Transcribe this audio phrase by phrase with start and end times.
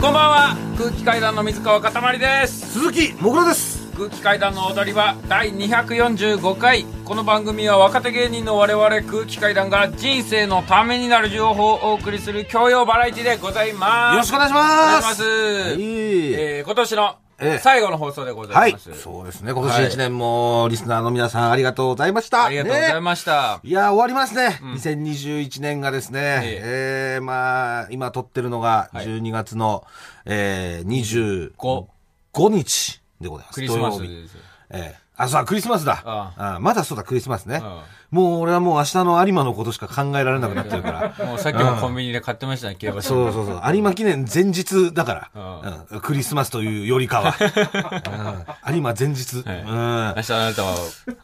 [0.00, 0.56] こんばんは。
[0.78, 2.72] 空気階段の水川かたまりです。
[2.72, 3.90] 鈴木もぐらです。
[3.96, 6.84] 空気階段の踊り場第245回。
[7.04, 14.12] この番組は若手芸人の我々空気階段が人生のためになる情報をお送りする教養バラエティでございます。
[14.12, 14.72] よろしくお願いします。
[14.72, 15.72] お願いします、はい。
[15.72, 17.27] えー今年のええ
[17.60, 19.52] 最後の放送でござはいいます、そうですね。
[19.52, 22.46] 今年一年もリスナーの皆さんありがとうございました。
[22.46, 27.18] ありがとうございねました、いや終わりますね、2021年がですね、ええ。
[27.20, 29.06] ーまあ今撮ってるのがはい。
[29.06, 29.84] 12月の、
[30.24, 31.86] えー、5
[32.32, 33.54] 25日でございます。
[33.54, 34.36] クリスマスです。
[34.70, 36.00] えーあ、そうだ、クリスマスだ。
[36.04, 36.60] ああ。
[36.60, 37.60] まだそうだ、クリスマスね。
[37.60, 37.84] あ。
[38.10, 41.14] もう俺はもう明日の有馬のことしか考えられなくなってるから。
[41.26, 43.62] もうさっきもコンビニで買ってましたね競馬場そうそうそう。
[43.66, 45.30] 有馬記念前日だから。
[45.34, 47.34] あうんクリスマスというよりかは。
[48.68, 49.36] うん有馬前日。
[49.36, 50.76] 明日あなたは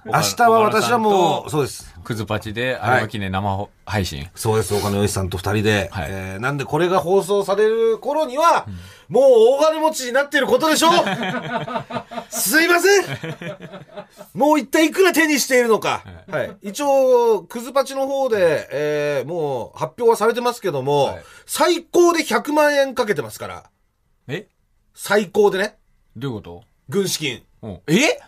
[0.05, 1.94] 明日は私はもう、そうです。
[2.05, 5.89] クズパチで有はい馬記念生配信、そうです、岡野由さんと二人で。
[5.93, 8.67] はいえーなんでこれが放送される頃には、
[9.09, 9.25] もう
[9.59, 10.93] 大金持ちになっていることでしょう
[12.31, 13.05] すいません
[14.35, 16.03] もう一体いくら手にしているのか。
[16.29, 16.57] はい。
[16.63, 23.65] 一応、クズパチの方で、えーもう発表はされてますけども、はい最高で100万円かけてますから。
[24.29, 24.47] え？
[24.95, 25.77] 最高でね。
[26.17, 26.63] どういうこと？
[26.89, 27.43] 軍資金。
[27.63, 28.19] うんえ？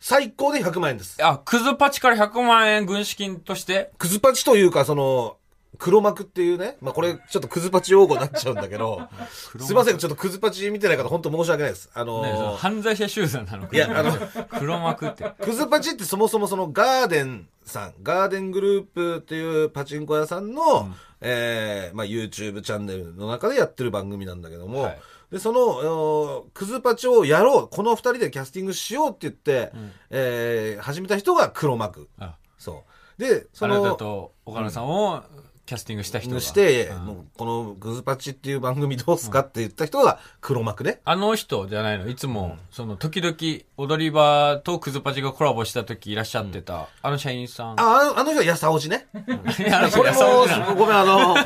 [0.00, 1.22] 最高で100万円です。
[1.22, 3.92] あ、クズパチから100万円軍資金として？
[3.98, 5.36] クズパチというか、その、
[5.78, 6.76] 黒幕っていうね。
[6.80, 9.02] まあ、これ、ちょっとクズパチ用語になっちゃうんだけど、
[9.60, 11.90] すいません、ちょっとクズパチ見てない方、本当申し訳ないです。
[11.94, 14.12] あのー犯罪者集団なのかいや、あの、
[14.58, 15.32] 黒幕って。
[15.40, 20.88] クズパチってそもそもそのガーデンさん、ガーデングループっていうパチンコ屋さんの、
[21.20, 24.98] えーまあ YouTube チャンネルの中でやってる番組なんだけども、はい
[25.30, 25.60] で、その、
[26.40, 29.72] おクズパチをやろう、この二人でキャスティングしようって言って、
[30.10, 32.08] えー始めた人が黒幕。
[32.18, 32.84] あそ
[33.18, 33.20] う。
[33.20, 35.22] で、そあなたの、と岡野さんを
[35.70, 36.40] キャスティングした人が。
[36.40, 41.00] して、うんもうこのグズパチっていう番組どうすかって言った人が黒幕ね。
[41.04, 42.08] あの人じゃないの？
[42.08, 43.36] いつも、その、時々、
[43.76, 47.80] 踊り場とクズパチがコラボした時いらっしゃってた、あの社員さん。
[47.80, 49.06] あ、あのあの人はやさおじね。
[49.14, 51.36] これもごめん、あの、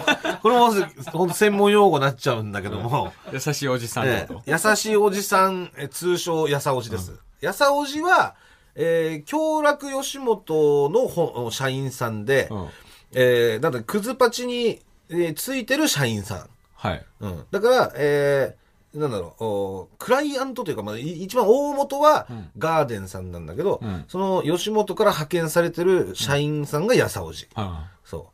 [0.41, 0.73] これも、
[1.13, 4.07] 本当専門用語になっちゃうんだけども、 優しいおじさん。
[4.07, 7.13] ええ優しいおじさん、え通称やさおじです。
[7.43, 8.37] やさおじは、
[8.75, 12.69] えー、京楽吉本のほ社員さんで、うん
[13.15, 14.81] えー、なんだ、クズパチに、
[15.11, 16.49] えーついてる社員さん。
[16.75, 17.05] はい。
[17.21, 17.45] うん。
[17.51, 22.27] だから、えー、なんだろうお、クライアントというか、まあ、い一番大元は
[22.59, 27.49] ガーデンさんなんだけど、うんその吉本から派遣されてる社員さんがやさおじ。
[27.55, 28.31] あそ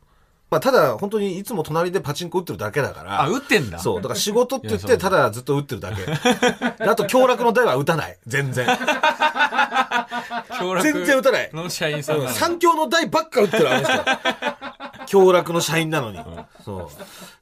[0.51, 3.21] まあ、ただ、本当にいつも隣でパチンコ打ってるだけだから。
[3.21, 3.79] あ、打ってんだ。
[3.79, 4.01] そう。
[4.01, 6.05] だから仕事って言って、ただずっと打ってるだけ。
[6.05, 8.17] であと、強楽の台は打たない。
[8.27, 8.67] 全然。
[10.83, 11.49] 全然打たない。
[11.53, 15.07] の社員さん三強の台ばっか打ってる、あの人。
[15.07, 16.19] 強楽の社員なのに。
[16.65, 16.87] そう。
[16.87, 16.87] っ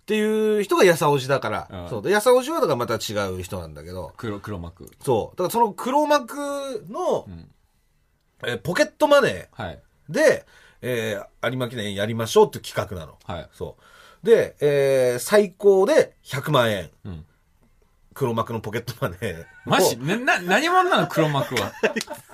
[0.05, 1.67] ていう人がやさおじだから。
[1.71, 2.01] うんそう。
[2.03, 4.13] で、やさおじはだからまた違う人なんだけど。
[4.17, 4.87] 黒、黒幕。
[5.03, 5.35] そう。
[5.35, 6.35] だからその黒幕
[6.89, 7.25] の、
[8.45, 9.79] えーポケットマネはい。
[10.81, 13.17] えー有馬記念やりましょうっていう企画なの。
[13.25, 13.49] はい。
[13.53, 13.77] そ
[14.23, 14.25] う。
[14.25, 16.89] で、えー最高で100万円。
[17.05, 17.25] うん
[18.13, 19.45] 黒幕のポケットマネーを。
[19.65, 21.71] マジな、な、何者なの黒幕は？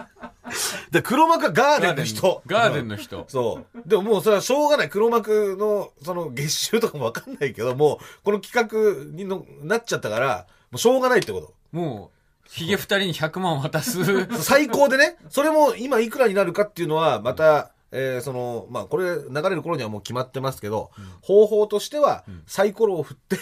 [0.90, 2.42] で、黒幕はガーデンの人。
[2.48, 3.26] ガーデンの人。
[3.28, 3.88] そう。
[3.88, 4.90] でももうそれはしょうがない。
[4.90, 8.68] 黒幕の、その月収とかもわかんないけども、この企
[9.06, 11.54] 画にのなっちゃったから、もうしょうがないってこと。
[11.72, 12.10] も
[12.46, 14.00] う、ヒゲ二人に100万渡す。
[14.42, 20.92] 最高でね、それも今いくらになるかっていうのは、また、えーその、まあ、これ流れる頃にはもう決まってますけど、
[21.22, 23.38] 方法としては、サイコロを振って、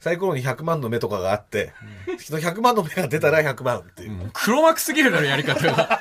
[0.00, 1.72] サイコロに100万の目とかがあって、
[2.18, 4.12] その100万の目が出たら100万っていう。
[4.12, 6.00] うん黒幕すぎるだろ、やり方が。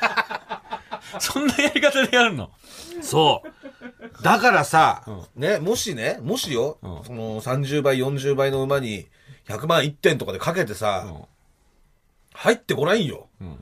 [1.20, 2.52] そんなやり方でやるの？
[3.02, 4.24] そう。
[4.24, 5.04] だからさ、
[5.36, 9.08] ね、もしね、もしよ、うんその30倍、40倍の馬に
[9.48, 11.22] 100万1点とかでかけてさ、うん
[12.36, 13.28] 入ってこないよ。
[13.44, 13.58] ん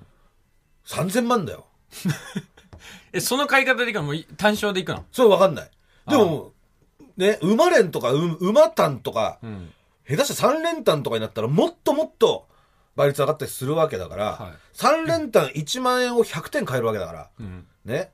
[0.87, 1.65] 3000万だよ。
[3.13, 4.03] え、その買い方でいくの？
[4.03, 5.05] もうい単勝でいくの？
[5.11, 5.71] それわかんない。
[6.07, 6.53] でも、
[7.17, 9.71] ね、馬連とか、う馬単とか、うん。
[10.07, 12.47] 下手したら3連単とかになったらもっともっと
[12.95, 17.67] 倍率上がったりするわけだから、はい3連単1万円を100点買えるわけだから、うん。
[17.85, 18.11] ね。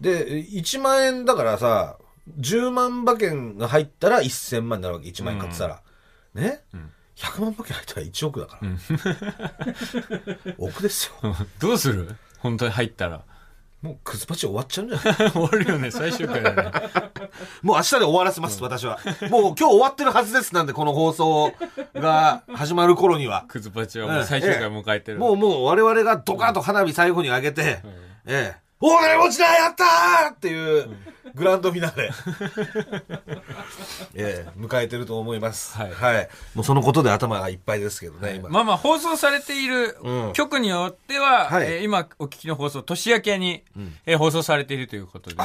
[0.00, 1.96] で、1万円だからさ、
[2.38, 5.82] 10万馬券が入ったら1000万になるわけ、1万円買ってたら。
[6.34, 6.62] ね、
[7.16, 8.68] 100万馬券入ったら1億だから。
[10.58, 11.34] 億ですよ。
[11.58, 12.14] どうする？
[12.38, 13.24] 本当に入ったら。
[13.82, 15.30] もうクズパチ終わっちゃうんじゃない？
[15.32, 16.70] 終わるよね、最終回だね。
[17.62, 18.98] もう明日で終わらせます、私は。
[19.30, 21.52] もう今日終わってるはずですなんで、この放送
[21.94, 23.44] が始まる頃には。
[23.48, 25.18] クズパチはもう最終回迎えてる。
[25.18, 27.80] もうもう我々がドカンと花火最後に上げて、
[28.26, 30.96] ええ、大金持ちだやったーっていう、
[31.34, 32.10] グランドフィナーレ。
[34.14, 35.76] ええ迎えてると思います。
[35.76, 35.90] はい
[36.54, 38.48] もうそのことで頭がいっぱいですけどね、今。
[38.48, 43.62] まあまあ放送されているうん局によっては、はいえー今お聞きの放送、年明けに、
[44.06, 45.36] えー放送されているということで、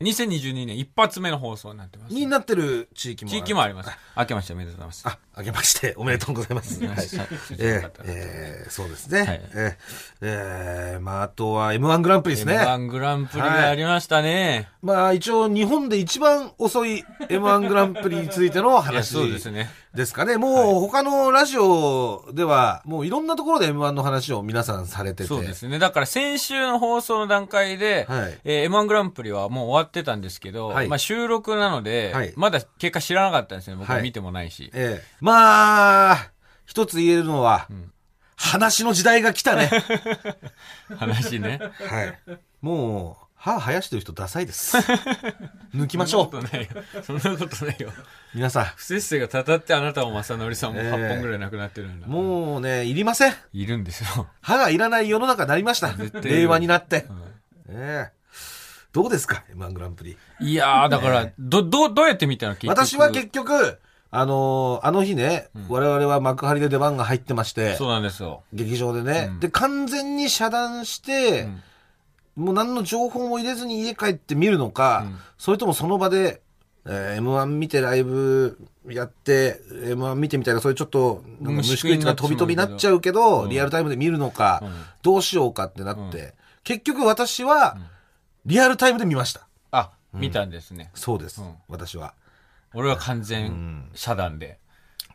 [0.00, 2.14] 2022年一発目の放送になってます。
[2.14, 3.40] になってる地域もあ地る。
[3.44, 3.90] 域もあります。
[4.16, 5.08] 明けましておめでとうございます。
[5.08, 6.84] あ、あけまして、おめでとうございます。
[6.84, 7.06] はい。
[7.06, 7.26] さ
[7.58, 9.20] ええええそうですね。
[9.20, 9.76] はいええ
[10.22, 12.58] ええまあ、あとは M1 グランプリですね。
[12.58, 14.68] M1 グランプリがありましたね。
[14.82, 19.70] まあ、一応日本で一番遅い M1 グランプリについての話そうですね。
[19.94, 20.36] ですかね。
[20.36, 25.24] もう他のラジオでは、もういろんなところで M1 の話を皆さんされてて。
[25.24, 25.80] そうですね。
[25.80, 33.76] だから先週の放送の段階で、はいえー M1 グランプリはもう終わってたんですけど、はいまあ収録なので、はいまだ結果知らなかったんですよ。
[33.76, 34.70] 僕見てもないし。
[34.74, 36.30] ええまあ、
[36.66, 37.66] 一つ言えるのは、
[38.36, 39.70] 話の時代が来たね。
[40.98, 41.58] 話ね。
[41.88, 42.18] はい。
[42.60, 44.76] もう、歯生やしてる人ダサいです。
[45.74, 46.30] 抜きましょう。
[46.30, 46.68] そんなことないよ。
[47.02, 47.90] そんなことないよ。
[48.34, 52.06] 皆さ不摂生がたたってあなたも正則さんもええ8本ぐらいなくなってるんだ。
[52.06, 53.34] ん、もうね、いりません。
[53.54, 54.26] いるんですよ。
[54.42, 55.94] 歯がいらない世の中になりました。
[56.20, 57.06] 令和になって。
[57.08, 57.22] うん
[57.72, 58.20] ええ
[58.92, 60.18] どうですか ?M1 グランプリ。
[60.40, 62.56] いやー、だから、ど、ど、どうやって見たの？
[62.64, 63.78] 私は結局、
[64.10, 68.42] あのーあの日ね、我々は幕張で出番が入ってまして、そうなんですよ。
[68.52, 71.62] 劇場でね、うんで、完全に遮断して、ん
[72.36, 75.18] もう何の情報も入れずに家帰って見るのか、うん。
[75.38, 76.42] それともその場で、
[76.86, 83.50] えー M1 見てライブやって、M1 見てみたいな、そういうちょっと、なんか虫食いとか飛び飛びになっちゃうけど、うん。
[83.50, 84.72] リアルタイムで見るのか、うん。
[85.02, 86.34] どうしようかってなって、
[86.64, 87.76] 結局私は、
[88.46, 89.46] リアルタイムで見ました。
[89.70, 90.90] あ、見たんですね。
[90.94, 91.54] そうです、うん。
[91.68, 92.14] 私は。
[92.72, 93.90] 俺は完う全ん。
[93.94, 94.59] 遮断で。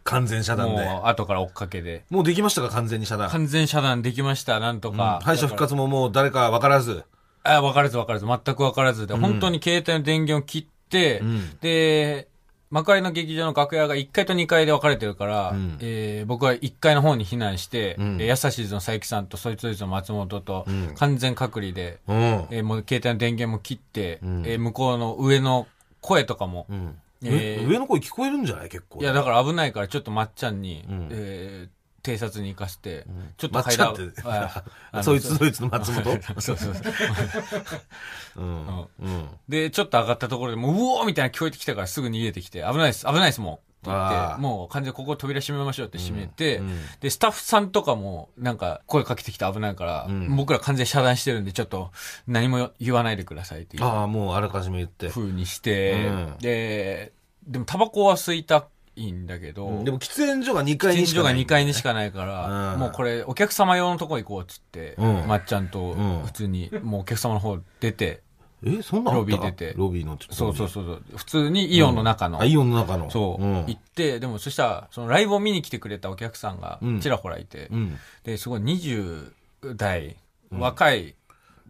[0.05, 0.85] 完全遮断で。
[0.85, 2.05] もう後から追っかけで。
[2.09, 2.69] もうできましたか？
[2.69, 3.29] 完全に遮断。
[3.29, 4.97] 完全遮断できました、なんとうん。
[4.97, 5.19] か。
[5.23, 7.03] 敗者復活ももう誰か分からず。
[7.43, 11.57] あ、分からず分からず、全く分からずで、本当に携帯の電源を切って、ん。
[11.59, 12.27] で、
[12.71, 15.77] 幕張の劇場の楽屋が1階と2階で分かれてるから、ん。
[15.81, 18.17] えー僕は1階の方に避難して、ん。
[18.17, 20.93] で優しいぞの佐伯さんとそいつそいつの松本とん。
[20.95, 22.17] 完全隔離で、うん。
[22.51, 24.43] えーもう携帯の電源も切って、ん。
[24.45, 25.67] えー向こうの上の
[26.01, 26.95] 声とかも、うん
[27.31, 28.69] えー上の声聞こえるんじゃない？
[28.69, 28.99] 結構。
[29.01, 31.75] いやだから危ないからちょっとまっちゃんに、んえー
[32.05, 33.07] 偵察に行かせて、
[33.37, 33.95] ちょっとまっちゃんっ
[35.03, 36.21] そいつそいつの松本？
[36.39, 36.83] そうそうそう。
[38.37, 38.67] うん。
[38.99, 39.27] うん。
[39.49, 43.59] で、ちょっと上がったところでもう、うおーみたいな聞こえてきたからすぐ逃げてきて、危ないです、危ないですもん。
[43.91, 50.35] って言ってもう完全にここ扉閉めましょうって閉めて、うんうんで、スタッフさんとかもなんか声かけてきて危ないから、ん。
[50.35, 51.91] 僕ら完全に遮断してるんで、ちょっと
[52.27, 55.09] 何も言わないでくださいっていうああ、もうあらかじめ言って。
[55.09, 56.35] 風にして、うん。
[56.39, 57.13] で、
[57.47, 61.63] でもタバコは吸いたいんだけど、でも喫煙所が2階喫煙所がにしかない。
[61.63, 62.79] 2階にしかないから、うん。
[62.79, 65.27] もうこれお客様用のとこ行こうっつって、うん。
[65.27, 66.23] まっちゃんとうん。
[66.25, 68.21] 普通にもうお客様の方出て、
[68.65, 69.73] え、そんなロビー出て。
[69.77, 73.11] ロビーのそうそうそうそう、普通にイオンの中の、あ、イオンの中の。
[73.11, 73.65] そう、ん。
[73.67, 76.99] 行って、でもそしたら、そのライブを見に来てくれたお客さんがうん。
[76.99, 77.97] ちらほらいて、うん。
[78.23, 79.31] で、すごい20
[79.75, 80.17] 代、
[80.51, 81.15] 若い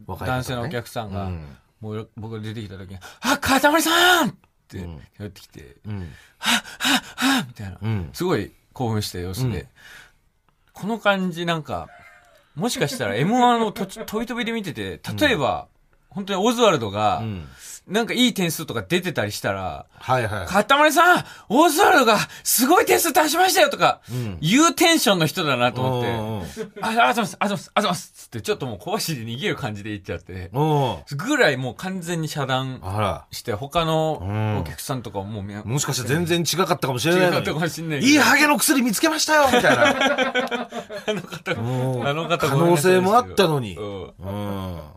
[0.08, 1.58] 男性のお客さんが、うん。
[1.82, 4.34] もう僕が出てきた時に、あ、かたまりさんっ
[4.70, 5.02] てうん。
[5.20, 6.10] 寄ってきて、うん。
[6.38, 8.10] はぁみたいな、うん。
[8.14, 9.68] すごい興奮した様子で、うん。
[10.72, 11.90] この感じなんか、
[12.56, 15.68] もしかしたら M1 をとち 飛び飛びで見てて、例えば、
[16.16, 17.48] 本当にオズワルドが、うん。
[17.88, 20.48] なんかいい点数とか出てたりしたら、はいはい。
[20.48, 26.14] かたまりさん、オズワルドがすごい点数出しましたよとか、うん言うテンションの人だなと思って、う
[26.80, 31.18] んあ、ありがとうございます、ありがとうございます、ありがとうございますつって、ちょっともう小走りで逃げる感じで行っちゃって、うん。
[31.18, 32.82] ぐらいもう完全に遮断。
[33.32, 37.60] して、他うんのお客さんとかもももしかして全然違かったかもしれ違ないのったかに。
[37.60, 39.90] もしんないいいハゲの薬見つけましたよみたいな。
[41.08, 41.56] あの方、う
[42.04, 43.76] んあの方可能性もあったのに。
[43.78, 44.04] うん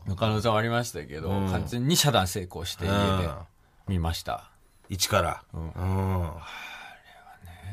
[0.08, 0.16] うん。
[0.16, 3.28] 可能性もありましたけど、うん完全に遮断成功して家で
[3.86, 4.50] 見ました。
[4.88, 5.42] 一から。
[5.52, 6.22] うんうん。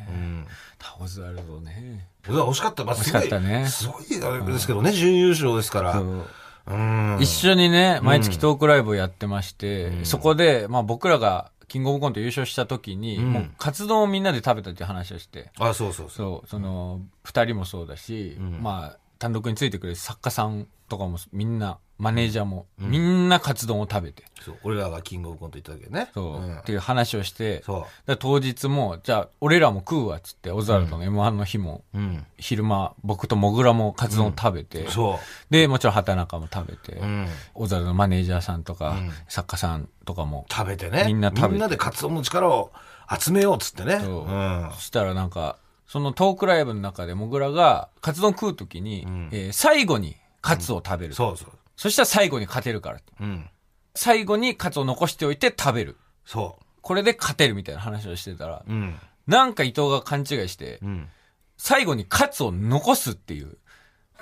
[0.08, 0.48] うん。
[0.78, 2.08] タオズワルドね。
[2.24, 2.84] 惜しかった。
[2.84, 6.00] まあ、惜しかったねすごい、あれですけどね、準優勝ですから。
[6.00, 7.18] うん。
[7.20, 16.10] 一緒にね、毎月トークライブをやってまして、そこで、まあ僕らがキングオブコント優勝した時に、んもうカツ丼をみんなで食べたっていう話をして、あ、そうそうそう。
[16.10, 26.10] そう、その、二人もそうだし、まあ、単独についてくれる作家さんとかもみんな、マネージャーも、みんなカツ丼を食べて、そう俺らがキングオブコント行った時ね。
[26.14, 31.98] そう、んっていう話をして、そだ当日も、じゃあ、俺らも食うわっつって、オズワルドの M1 の日も、う。
[31.98, 32.26] うん。
[32.38, 37.02] 昼間、僕とモグラもカツ丼食べて、そで、もちろん畑中も食べて、う。
[37.02, 37.28] うん。
[37.54, 41.06] オズワルドのマネージャーさんとか、うん作家さんとかも、食べてね。
[41.08, 42.72] みんな食べてみんなでカツ丼の力を
[43.20, 44.02] 集めようっつってね。
[44.04, 44.70] そううん。
[44.74, 51.14] そしたらなんか、そのトークライブの中でモグラがカツ丼食うときに、んえー最後にカツを食べる。
[51.14, 51.50] そうそう。
[51.76, 53.00] そしたら最後に勝てるから。
[53.20, 53.50] うん。
[53.96, 55.98] 最後にカツを残しておいて食べる。
[56.26, 58.72] そこれで勝てるみたいな話をしてたら、う。
[58.72, 58.96] うん。
[59.28, 61.10] なんか伊藤が勘違いして、うん。
[61.58, 63.58] 最後にカツを残すっていう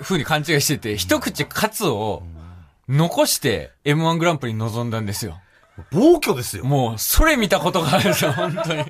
[0.00, 2.22] 風に勘違いしてて、一口カツを
[2.88, 5.40] 残して M1 グランプリに臨んだんですよ。
[5.90, 6.64] 暴挙ですよ。
[6.64, 8.84] もう、それ見たことがあるんですよ、 本当に。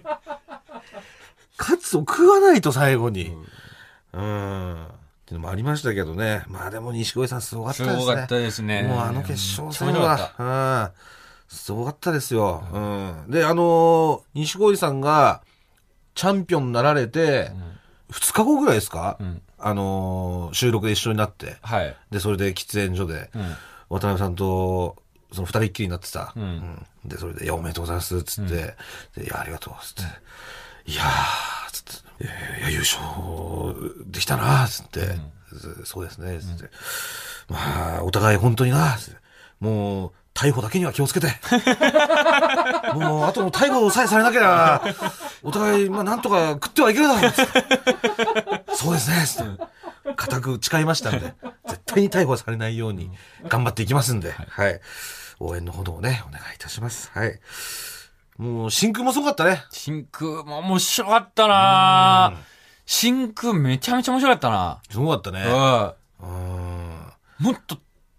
[1.56, 3.34] カツを食わないと最後に。
[4.12, 4.86] うん。
[5.34, 6.44] いうのもありましたけどね。
[6.48, 8.00] まあでも錦鯉さんすごかったですね。
[8.00, 8.82] すごかったですね。
[8.82, 10.90] もうあの決勝戦は、
[11.50, 11.56] うん。
[11.56, 12.64] すごかったですよ。
[12.72, 12.78] う
[13.28, 13.30] ん。
[13.30, 15.42] で、あのー錦鯉さんが
[16.14, 17.50] チャンピオンになられて、
[18.10, 21.96] 2日後ぐらいですか、んあのー収録で一緒になって、はい。
[22.10, 23.42] で、それで喫煙所で、うん。
[23.90, 24.96] 渡辺さんと、
[25.32, 28.74] その二人っきりになってさ、んうんで、それで、いや、おめでとうございます、つって、
[29.16, 32.24] で、いや、ありがとう、つって、いやー、つって、い
[32.64, 35.00] や優勝できたな、つって、
[35.84, 36.70] そうですね、つって、
[37.48, 39.20] まあ、お互い本当にな、つって
[39.60, 41.28] もう、逮捕だけには気をつけて。
[42.94, 44.82] もう、あとの逮捕さえされなければ、
[45.42, 47.32] お互い、まあ、なんとか食ってはいけるだろう。
[48.74, 49.64] そうですね、つって。
[50.16, 51.34] 固く誓いましたんで、
[51.66, 53.10] 絶対に逮捕されないように
[53.48, 54.80] 頑張っていきますんで、はい。
[55.40, 57.10] 応援のほどをね、お願いいたします。
[57.14, 57.40] はい。
[58.36, 59.64] もう、真空もすごかったね。
[59.70, 62.34] 真空も面白かったな
[62.86, 65.44] 真空めちゃめちゃ面白かったなすごかったね。
[65.46, 66.28] うん。
[66.28, 66.32] う
[67.42, 67.46] ん。
[67.46, 67.78] もっと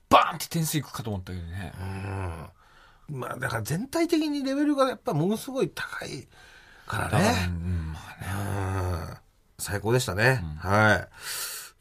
[0.10, 1.74] バーンって点数いくかと思ったけどね。
[3.10, 3.20] うん。
[3.20, 6.28] まあ、だから全体的にレベルがやっぱものすごい高い
[6.88, 7.48] からね。
[7.48, 9.18] うんまあねうん
[9.58, 10.44] 最高でしたね。
[10.60, 11.08] はい。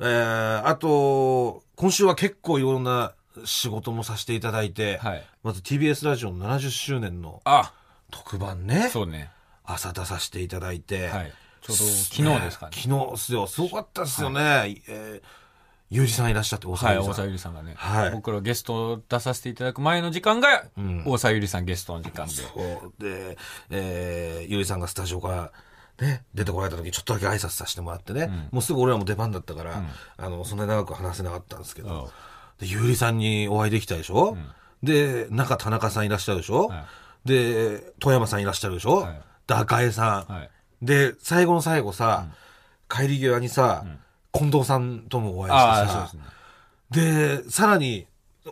[0.01, 3.15] えー、あと、今週は結構いろんな
[3.45, 5.25] 仕事もさせていただいて、はい。
[5.43, 7.73] まず TBS ラジオの70周年のあ、
[8.15, 9.33] 特番ね、そうね。
[9.65, 11.33] 朝出させていただいて、はい。
[11.63, 12.73] ちょうど昨日ですかね。
[12.77, 13.47] 昨日っすよ。
[13.49, 14.81] すごかったっすよね。
[14.87, 15.23] えー、
[15.91, 17.11] ゆうじさんいらっしゃって、大はい、沢ゆうじさん。
[17.11, 17.75] 大沢ゆりさんがね。
[17.77, 22.35] はい僕らゲストを出させていただく前の時間が、ん大沢ゆりさんゲストの時間で。
[22.35, 23.37] そうで、
[23.71, 25.29] えー、ゆさんがスタジオか
[25.99, 29.83] ら、ね、出てこられた時ちょっとだけ挨拶させてもらってね、もうすぐ俺らも出番だったから、
[30.19, 32.11] あの、そんなに長く話せなかったんですけうんど、
[32.61, 34.37] で、ゆうりさんにお会いできたでしょ、
[34.83, 36.85] で、中田中さんいらっしゃるでしょ、はい
[37.25, 40.51] で、富山さんいらっしゃるでしょ、はいで、赤江さん、はい。
[40.83, 42.27] で、最後の最後さ、
[42.89, 43.85] 帰り際にさ、
[44.33, 47.43] 近藤さんともお会いしてさです、ね。
[47.43, 48.07] で、さらに、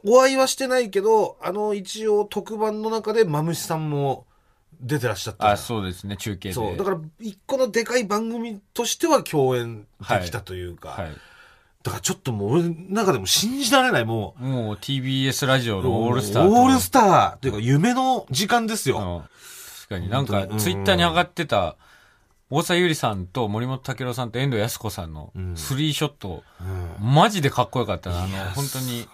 [0.05, 4.27] お会いはしてないけど、あの、一応特番の中でマムシさんも
[4.81, 6.55] 出てらっしゃったあそうですね、中継で。
[6.55, 6.77] そう。
[6.77, 11.13] だから、一個のでかい番組としては共演できたというか、はい。
[11.83, 14.45] だからちょっともう俺の中でも信じられない、もう。
[14.45, 16.63] もう TBS ラジオのオールスターと。
[16.63, 18.99] オールスターというか夢の時間ですよ。
[18.99, 19.23] うん。
[19.23, 21.77] 確かになんかツイッターに上がってた、
[22.51, 27.15] 大沢ゆりさんと森本武郎さんと遠藤康子さんのスリーショット、うん。
[27.15, 28.25] マジでかっこよかったな。
[28.25, 29.09] あの本当に、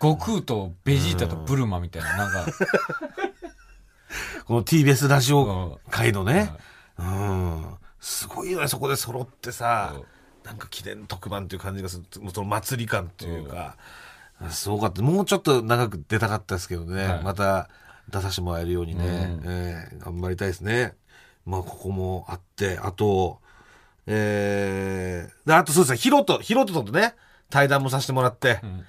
[0.00, 2.52] 悟空とベジータとブルマみたいな、なんか、
[4.46, 5.90] この TBS ラジオうん。
[5.90, 6.52] 界のね、
[6.98, 7.64] うん。
[8.00, 9.94] すごいよね、そこで揃ってさ
[10.44, 13.76] なんか記念特番っていう感じがする、その祭り感っていうか、
[14.50, 15.02] すごかった。
[15.02, 17.22] もうちょっと長く出たかったですけどね、はい。
[17.22, 17.68] また
[18.10, 19.42] 出させてもらえるようにね、うん。
[19.44, 20.94] えー頑張りたいですね。
[21.46, 23.40] まあ、ここもあって、あと、
[24.06, 27.14] えー、であとそうですね、ヒロト、ヒロトとね、
[27.50, 28.84] 対談もさせてもらって、ん。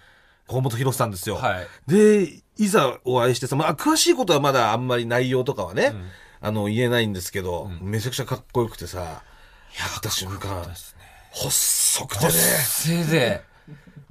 [0.47, 1.35] 河本博さんですよ。
[1.35, 1.67] はい。
[1.87, 5.93] で、いざお会いしてさ、まあ、詳しいことはまだあんまり内容とかはね、
[6.39, 9.13] あの、言えないんですけど、めちゃくちゃかっこよくてさ、や
[9.97, 10.65] った瞬間、
[11.35, 13.41] 細くてね、せいで、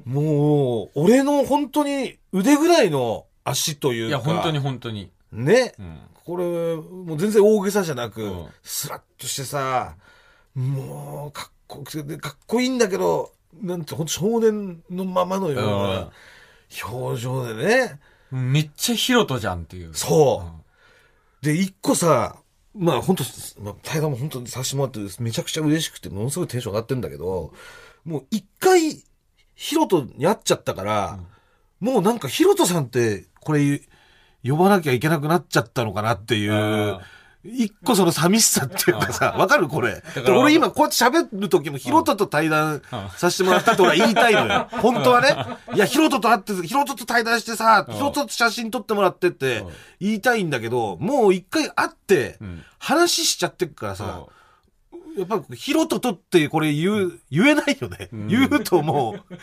[0.04, 5.10] もう、俺の本当に腕ぐらいの足というか、いや、本当に本当に。
[5.32, 5.98] ね、うん。
[6.24, 6.44] これ、
[6.76, 9.96] もう全然大げさじゃなく、うんスラッとしてさ、
[10.54, 16.10] もう、かっこよくて、かっこいいんだけど、なんて、ほんと少年のままのような
[16.86, 18.00] 表情でね、
[18.30, 19.94] めっちゃヒロトじゃんっていう。
[19.94, 20.44] そ
[21.42, 21.44] う。
[21.44, 22.36] で、一個さ、
[22.74, 23.24] まあ本当、
[23.60, 27.52] まあ、対談も本当にさせてもらって、めちゃくちゃ嬉しくて、ものすごいテンション上がってるんだけど、
[28.04, 29.02] もう一回、
[29.54, 31.18] ヒロトに会っちゃったから、
[31.80, 33.80] もうなんかヒロトさんって、これ、
[34.42, 36.98] 呼ばなきゃいけなくなっちゃったのかなっていう、
[37.44, 40.02] 一個その寂しさっていうかさ、わかるこれ？
[40.28, 42.80] 俺今こうやって喋る時もヒロトと対談
[43.16, 44.68] させてもらったって俺は言いたいのよ。
[44.70, 45.36] 本当はね。
[45.74, 49.68] いや、ヒロトと会って、ヒロトと対談してさ、ヒロトと写真撮ってもらってってうん
[50.00, 54.26] 言いたいんだけど、もう一回会ってん、話しちゃってるからさ
[54.94, 58.08] そ、やっぱヒロトとってこれ言う、言えないよね。
[58.28, 59.34] 言うともう、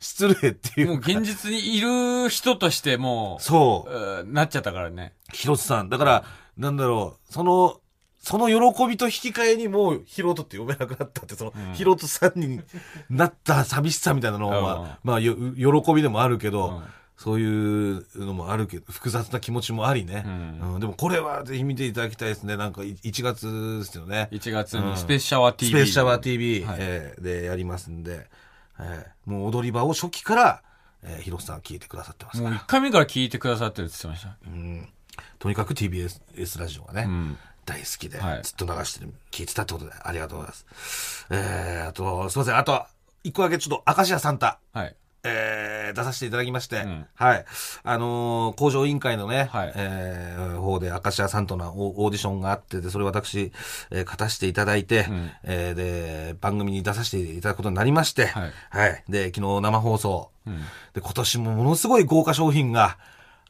[0.00, 0.90] 失礼っていうう。
[0.90, 4.22] もう現実にいる人としてもそう。
[4.22, 5.14] う、なっちゃったからね。
[5.32, 5.88] ヒロトさん。
[5.88, 6.24] だから、
[6.58, 7.80] なんだろう、その、
[8.20, 12.60] その喜びと引き換えにもうヒロトって呼べなくなったって、その、ヒロトさんに
[13.08, 14.88] なった寂しさみたいなのは、うん。
[15.04, 16.82] まあ、よ喜びでもあるけど、うん。
[17.16, 20.24] そういうのもあるけど、複雑な気持ちもありね。
[20.26, 20.74] うん。
[20.74, 20.80] うん。
[20.80, 22.56] でもこれはぜひ見ていただきたいですね。
[22.56, 24.28] なんかい1月ですよね。
[24.30, 24.90] 1月うん。
[24.90, 25.70] にスペシャワー TV。
[25.72, 26.76] スペシャワー TV、はい。
[26.80, 28.28] えーでやりますんで、
[28.78, 30.62] えーもう踊り場を初期から、
[31.02, 32.50] えー、広瀬さん聞いてくださってますから。
[32.50, 34.36] もう1回目から聞いてくださってるって言ってました。
[34.46, 34.88] うん
[35.38, 41.26] とにかく TBS ラジオがね、うん大好きで、はいずっと流してる、聞いてたってことで、ありがとうございます。
[41.30, 42.86] えー、あと、すいません、あと、
[43.24, 44.96] 一個だけちょっと、明石家サンタ、はい。
[45.24, 47.44] えー、出させていただきまして、んはい。
[47.82, 53.52] あのー工場委員会のね、はいえー、方で、明石家サンタのオオーディションがあって、で、それを私、
[53.90, 59.04] えー、勝たせていただいて、んえーで、番組に出させていただくことになりまして、はいはい。
[59.08, 60.58] で、昨日生放送、うん。
[60.94, 62.96] で、今年もものすごい豪華商品が、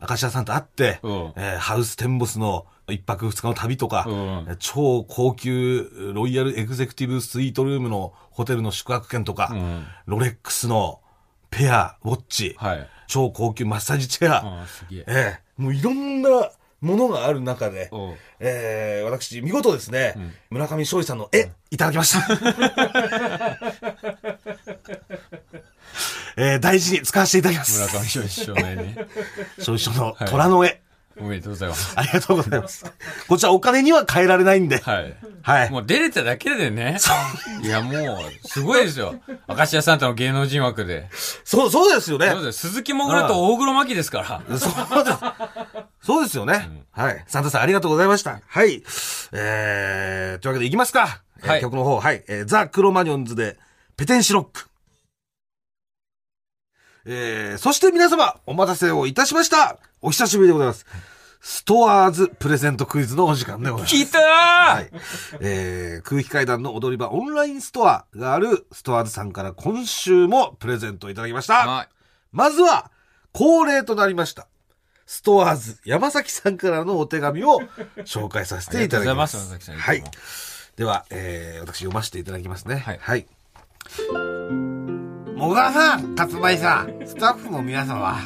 [0.00, 11.00] 明石家さんとあって、うんえーハウステンボスの一泊二日の旅とか、うんえー超高級ロイヤルエグゼクティブスイートルームのホテルの宿泊券とか、うんロレックスの
[11.50, 12.87] ペア、ウォッチ、はい。
[13.07, 15.05] 超高級マッサージチェア、え。
[15.07, 16.28] ええもういろんな
[16.81, 17.90] ものがある中で、
[18.38, 20.14] えー私、見事ですね、
[20.50, 22.21] 村上勝利さんの絵、いただきました。
[26.37, 27.81] えー大事に使わせていただきます。
[27.81, 28.97] 村上翔師匠の絵ね。
[29.59, 30.81] の虎の絵。
[31.21, 31.95] おめでとうございます。
[31.97, 32.85] ありがとうございます。
[33.28, 34.78] こちらお金には変えられないんで。
[34.78, 35.17] はい。
[35.43, 35.71] はい。
[35.71, 36.99] もう出れただけでね。
[37.62, 39.17] いや、もう、すごいですよ。
[39.49, 41.09] 明石家サンタの芸能人枠で。
[41.45, 42.31] そう、そうですよね。
[42.31, 42.69] そうです。
[42.69, 44.59] 鈴木もぐらと大黒摩季ですから。
[44.59, 45.19] そうです。
[46.02, 46.85] そうですよね。
[46.93, 47.25] はい。
[47.26, 48.40] サンタさんありがとうございました。
[48.47, 48.83] はい。
[49.33, 51.23] えー、というわけでいきますか。
[51.43, 52.25] えーはい曲の方、はい。
[52.28, 53.59] えーザ・クロマニョンズで、
[53.97, 54.69] ペテンシロック。
[57.11, 59.79] えー、そして皆様、お待たせをいたしました。
[60.03, 60.85] お久しぶりでございます。
[61.41, 63.97] ストアーズプレゼントクイズのお時間でございます。
[63.97, 64.23] 聞いたー
[64.75, 64.91] はい。
[65.41, 71.67] えー、空気階段の踊り場オンラインストアがあるストアーズさんから今週もプレゼントいただきました。
[71.67, 71.88] はい。
[72.31, 72.91] まずは、
[73.33, 74.47] 恒例となりました。
[75.07, 77.62] ストアーズ山崎さんからのお手紙を
[78.05, 79.38] 紹介させていただきます。
[79.38, 80.05] ありがとうございます山崎さんはい。
[80.77, 82.77] では、えー、私読ませていただきますね。
[82.77, 84.98] はいはい。
[85.38, 88.17] もがさん、辰梅さん、スタッフの皆様、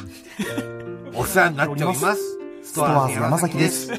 [1.13, 2.21] お世話になっております。
[2.63, 3.91] スストアーズ山崎です。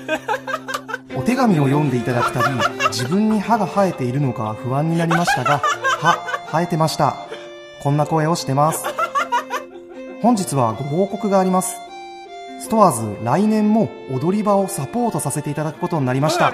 [1.14, 2.56] お手紙を読んでいただくたび、
[2.88, 5.62] 自分に歯が生えているのか不安になりましたが、
[6.00, 6.18] 歯、
[6.50, 7.14] 生えてました。
[7.84, 8.84] こんな声をしてます。
[10.20, 11.76] 本日はご報告があります。
[12.60, 16.52] ストアーズ来年も踊り場をサポートさせていただくことになりました。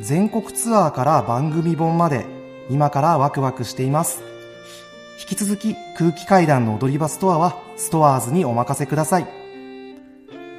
[0.00, 2.26] 全国ツアーから番組本まで、
[2.70, 4.31] 今からワクワクしています。
[5.20, 9.26] 引き続き空気階段の踊り場ストアはストアーズにお任せください。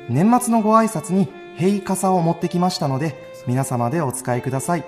[0.09, 3.15] 年末のご挨拶にヘイ傘を持ってきましたので、
[3.47, 4.83] 皆様でお使いください。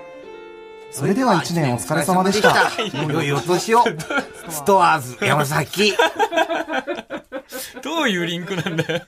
[0.90, 2.54] それでは一年お疲れ様でした。
[3.12, 3.84] 良いお年を、
[4.48, 5.94] ストアーズ山崎。
[7.82, 9.02] どういうリンクなんだよ。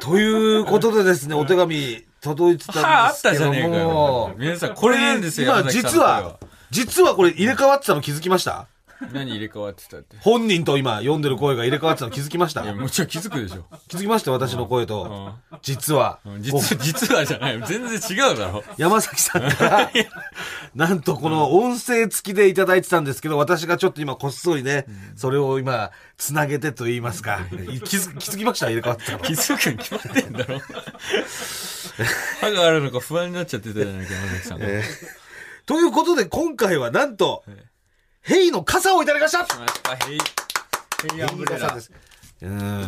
[0.00, 4.34] ということでですね、お手紙届いて歯たあったんですけどじゃねえかよも。。
[4.38, 5.58] 皆さん、これなんですよ。
[5.58, 6.38] 今実は、
[6.70, 8.66] 実はこれ入れ替わってたの気づきました？
[9.12, 10.16] 何入れ替わってたって？
[10.20, 12.62] 本人と今読んでる声が入れ替わってたの気づきました？
[12.62, 13.64] いや、もちろん気づくでしょ。
[13.88, 14.32] 気づきました？
[14.32, 15.34] 私の声と。
[15.62, 17.62] 実は、うん実、実はじゃない。
[17.66, 18.62] 全然違うだろ。
[18.76, 19.90] 山崎さんから、
[20.74, 24.86] なんとこの音声付きでいただいてたんですけど、私がちょっと今こっそりね、
[25.16, 27.56] それを今、つなげてと言いますか、気
[27.96, 28.66] づ気づきました？
[28.66, 29.32] 入れ替わってたの気。
[29.32, 30.60] づくに決まってんだろ。
[32.40, 34.58] 歯があるのか不安になっちゃってたじゃないか、山崎さん。
[34.62, 35.20] えー
[35.66, 37.44] ということで今回はなんと、
[38.22, 40.18] ヘイの傘をいただきましたあヘイ、
[41.12, 41.74] ヘイアンブレラ。
[41.74, 41.90] です。
[42.42, 42.86] うん。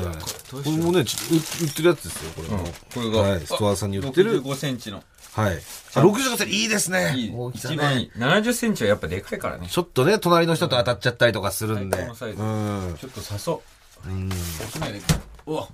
[0.50, 2.64] これもね、ちょっと売売ってるやつですよ、これも。
[2.94, 5.02] これが、はいストアさんに売ってる65センチの。
[5.32, 5.56] はい。
[5.56, 5.58] あ、
[6.00, 7.14] 65センチ、いいですね。
[7.16, 7.52] いい大。
[7.52, 8.10] きさね一番いい。
[8.16, 9.66] 70センチはやっぱでかいからね。
[9.70, 11.98] ちょっとね、隣の人と当たっちゃったりとかするんで。
[11.98, 12.14] うん。
[12.14, 13.62] ちょっと刺そ
[14.06, 14.08] う。
[14.08, 15.00] 落ちないで。
[15.46, 15.68] うわ。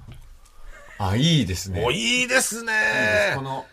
[0.99, 1.85] あ、いいですね。
[1.85, 3.33] お、いいですね。
[3.37, 3.66] この、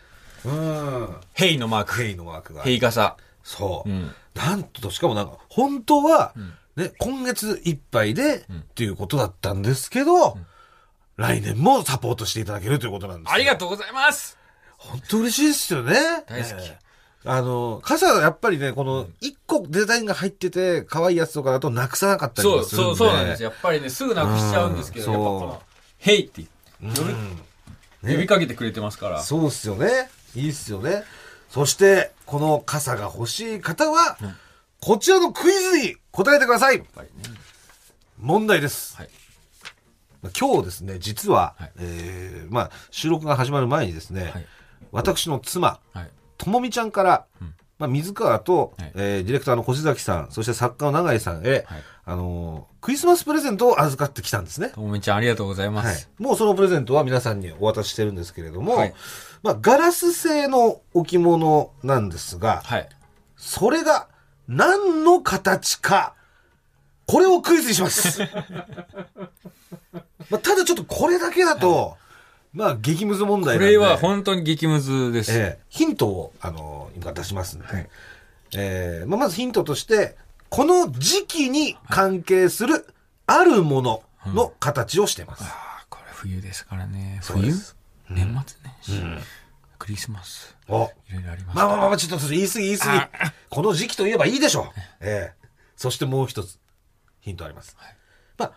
[0.44, 1.16] うん。
[1.34, 1.94] ヘイのマーク。
[1.94, 2.62] ヘイのマークが。
[2.62, 3.16] ヘイ傘。
[3.42, 3.90] そう。
[3.90, 4.14] うん。
[4.36, 6.34] なんと、しかもなんか、本当は、
[6.76, 8.42] ね、今月いっぱいで、っ
[8.74, 10.38] ていうことだったんですけど、
[11.16, 14.36] 来年もサポートしていただけるということなんですよありがとうございます
[14.76, 15.94] 本当嬉しいですよね。
[16.26, 16.86] 大好きええ
[17.28, 22.68] あの、傘はやっぱりね、この、一個デザインが入ってて、可愛いやつとかだとなくさなかったりするんで。
[22.68, 23.42] そう、そうなんです。
[23.42, 25.62] やっぱりね、すぐなくしちゃうんですけど、うんやっぱこの、
[25.98, 26.44] ヘイって
[28.02, 29.22] 呼びかけてくれてますから。
[29.22, 30.08] そうっすよね。
[30.36, 31.02] いいっすよね。
[31.56, 34.18] そして、この傘が欲しい方は、
[34.78, 36.80] こちらのクイズに答えてください。
[36.80, 36.84] ね
[38.18, 38.94] 問題です。
[38.96, 39.08] はい
[40.38, 44.46] 今日ですね、実は、はいえーまあ、収録が始まる前にですね、はい
[44.92, 46.10] 私の妻、はい。
[46.36, 47.24] ともみちゃんから、
[47.78, 51.64] まあ、水川と、はいえーディレクターの越崎さん、そして作家の永井さんへ、はい
[52.04, 54.68] あのークリスマスプレゼントを預かってきたんですね。
[54.68, 56.08] ともみちゃんありがとうございまはいす。。
[56.18, 58.94] もうそのプレゼントは皆さんにお渡ししてるんですけれども、はい
[59.46, 62.88] まあ、ガラス製の置物なんですが、はい。
[63.36, 64.08] それが
[64.48, 66.14] 何の形か、
[67.06, 68.22] これをクイズにします。
[70.28, 71.96] まあ、ただちょっとこれだけだと、
[72.52, 73.76] まあ、激ムズ問題なんで。
[73.76, 75.30] これは本当に激ムズです。
[75.30, 77.66] ええヒントを、あの今出しますんで。
[77.68, 77.88] はい
[78.56, 80.16] ええまあ、まずヒントとして、
[80.48, 82.84] この時期に関係する
[83.28, 85.44] あるものの形をしてます。
[85.44, 87.20] ああ、これ冬ですからね。
[87.22, 87.75] 冬す
[88.08, 89.02] 年末年始、
[89.78, 90.56] クリスマス。
[90.68, 91.56] おいろいろあります。
[91.56, 93.32] まあまあまあまあ、ちょっと言い過ぎ言い過ぎ。
[93.50, 94.80] この時期といえばいいでしょう。
[95.00, 96.58] ええそしてもう一つ、
[97.20, 97.76] ヒントあります。
[98.38, 98.52] まあ、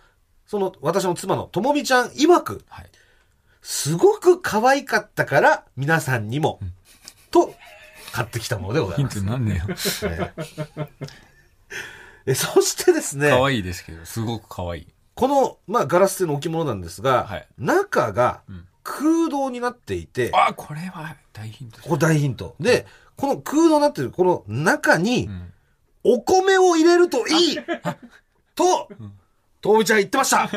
[0.46, 2.90] その、私の妻のともみちゃん曰く、はい。
[3.62, 6.60] すごく可愛かったから、皆さんにも、
[7.30, 7.54] と、
[8.14, 9.26] 買ってきたものでございヒントます。
[9.26, 9.66] なんだよ。
[10.04, 10.34] え
[10.76, 10.90] え
[12.26, 14.88] えそしてですね、可愛いですけど、すごく可愛い。
[15.16, 22.56] この、まあ、ガラス製の置物なんですが、はい中がん空洞になっていて、あ、これは大ヒントここ大ヒント。
[22.60, 25.54] で、この空洞になってるこの中に、ん。
[26.04, 27.58] お米を入れるといい
[28.56, 28.88] と、
[29.62, 30.48] ともみちゃん言ってました。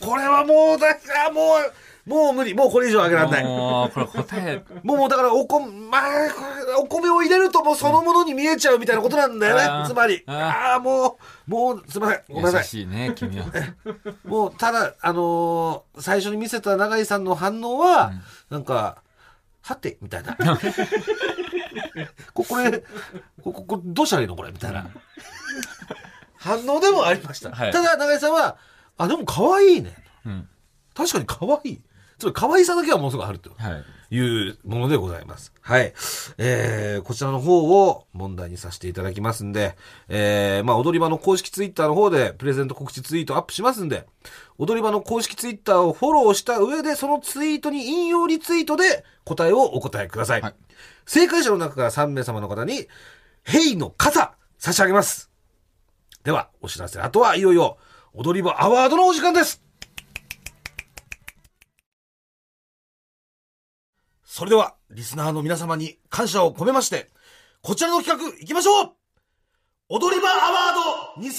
[0.00, 1.56] これはもう、だからも
[2.06, 2.54] う、もう無理。
[2.54, 3.44] もうこれ以上あげられない。
[3.44, 6.02] もう、これ答え、もうもうだからお米、まあ、
[6.78, 9.88] お米を入れるともうそのものに見えちゃうみたいなことなんだよね。
[9.88, 10.22] つまり。
[10.26, 12.22] あーあもう、もう、すみません。
[12.28, 12.66] ごめんなさ優い。
[12.66, 13.46] しいね、君は。
[14.24, 18.12] もう、ただ、あのー最初に見せた永井さんの反応は、
[18.50, 19.02] なんか、
[19.62, 20.36] はて、みたいな。
[22.34, 22.84] ここれ、
[23.42, 24.86] ここ、こどうしたらいいのこれ、みたいな。
[26.46, 27.50] 反応でもありました。
[27.50, 28.56] はいただ、永井さんは、
[28.96, 29.94] あ、でも可愛いね。
[30.24, 30.48] うん。
[30.94, 31.82] 確かに可愛い。
[32.18, 33.50] つまり可愛さだけはものすごくあると。
[33.56, 33.84] はい。
[34.08, 35.52] いうものでございます。
[35.60, 35.92] はい。
[36.38, 39.76] えー、こちらの方を問題にさせていただきますんで、
[40.08, 44.06] えー、まあ、踊り場の公式ツイッターの方でプレゼント告知ツイートアップしますんで、
[44.58, 50.40] 踊り場の公式ツイッターをフォローした上で、そのツイートに引用リツイートで答えをお答えください。
[50.40, 50.54] はい
[51.06, 52.88] 正解者の中から3名様の方に、
[53.44, 55.25] ヘイの傘差し上げます。
[56.26, 56.98] では、お知らせ。
[56.98, 57.78] あとはいよいよ、
[58.12, 59.62] 踊り場アワードのお時間です。
[64.24, 67.12] それでは、リスナーの皆様に感謝を込めまして、
[67.62, 68.92] こちらの企画、行きましょう
[69.88, 71.30] 踊り場アワード 2021!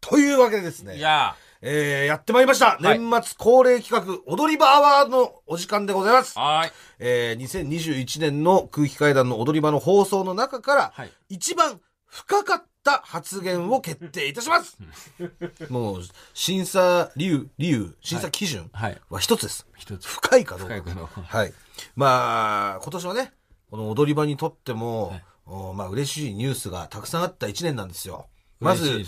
[0.00, 2.76] というわけでですね、いやえー、やってまいりました。
[2.76, 6.40] はい年末恒例企画、踊り場アワードのお時間でございますー、。
[6.40, 6.72] はーい。
[6.98, 14.76] えー、2021年の空気階段の踊り場の放送の中から、はい一番深かった発言を決定いたします。
[15.70, 16.02] もう、
[16.34, 19.00] 審査理由、理由、審査基準はい。
[19.08, 19.66] は一つです。
[19.76, 20.08] 一つ。
[20.08, 20.74] 深いかどうか。
[20.74, 21.54] 深いかどうかはい。
[21.94, 23.32] まあ、今年はね、
[23.70, 28.26] この踊り場にとっても、はいおまあ、嬉しいニュースがたくさんあった一年なんですよ。
[28.62, 29.04] まず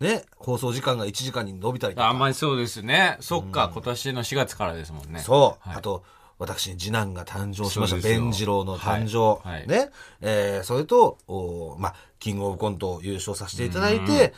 [0.00, 2.16] ね、放送時間が1時間に伸びたりとあ、あか。
[2.16, 3.16] んまりそうですね。
[3.20, 5.20] そっか、今年の4月からですもんね。
[5.20, 5.68] そう。
[5.68, 6.04] はいあと、
[6.38, 7.96] 私に次男が誕生しました。
[8.08, 9.40] 弁次郎の誕生。
[9.48, 9.90] はいはいね。
[10.20, 14.32] えーそれと、おまあ、キングオブコントを優勝させていただいて、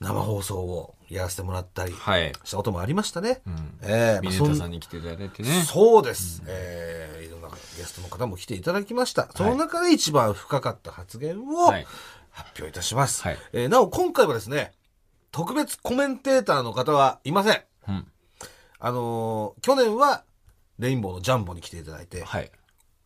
[0.00, 2.32] 生放送をやらせてもらったりはい。
[2.44, 3.40] したこともありましたね。
[3.46, 3.78] うん。
[3.82, 5.48] えーまあタさんに来ていただいてね。
[5.62, 6.42] そうです。
[6.46, 9.28] えーいろんなゲストの方も来ていただきました。
[9.34, 11.86] その中で一番深かった発言をはい
[12.36, 13.22] 発表いたします。
[13.22, 14.72] はいえーなお、今回はですね、
[15.32, 17.62] 特別コメンテーターの方はいません。
[17.88, 18.06] うん。
[18.78, 20.24] あのー去年は
[20.78, 22.50] レインボーのジャンボに来ていただいて、はい。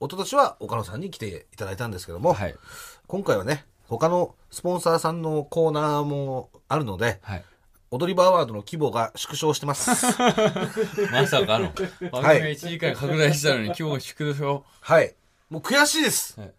[0.00, 2.54] 一昨年は岡野さんに来ていただいたんですけども、はい。
[3.06, 7.44] 今回はね、他のスポンサーさんのコーナーもあるので、はい。
[7.92, 9.90] 踊り場アワードの規模が縮小してます。
[11.12, 11.72] まさかの。
[12.10, 15.14] 番組が1時間拡大したのに今日は宿題はい。
[15.48, 16.40] もう悔しいです。
[16.40, 16.52] はい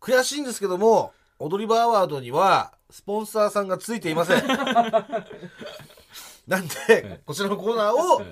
[0.00, 4.46] 悔しいんですけども、踊り場アワードには、スポンサーさんがついていません。
[6.46, 8.22] なんで、こちらのコーナーを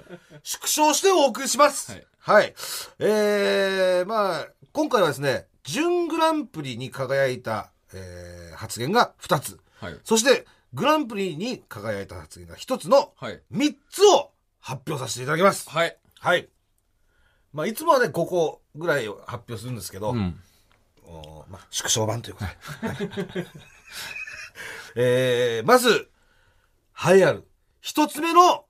[0.42, 1.92] 縮小してお送りします。
[2.18, 2.52] ははいい。
[2.98, 9.60] えー、まあ、今回はですね、準グランプリに輝いた、えー発言が2つ。
[9.80, 9.98] はい。
[10.04, 10.44] そして、
[10.74, 13.40] グランプリに輝いた発言が1つのはい。
[13.52, 15.70] 3つを発表させていただきます。
[15.70, 15.96] はい。
[16.18, 16.48] はい。
[17.52, 20.38] まあ、いつもはね、5個ぐらいを発表するんですけど、うん。
[21.08, 22.44] おまあ、縮小版というこ
[22.96, 23.46] とで。
[24.96, 26.10] えー、まず、
[26.94, 27.48] 栄えある、
[27.80, 28.66] 一つ目の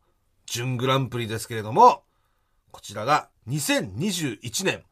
[0.46, 2.04] 準グランプリですけれども、
[2.70, 4.84] こちらが2021年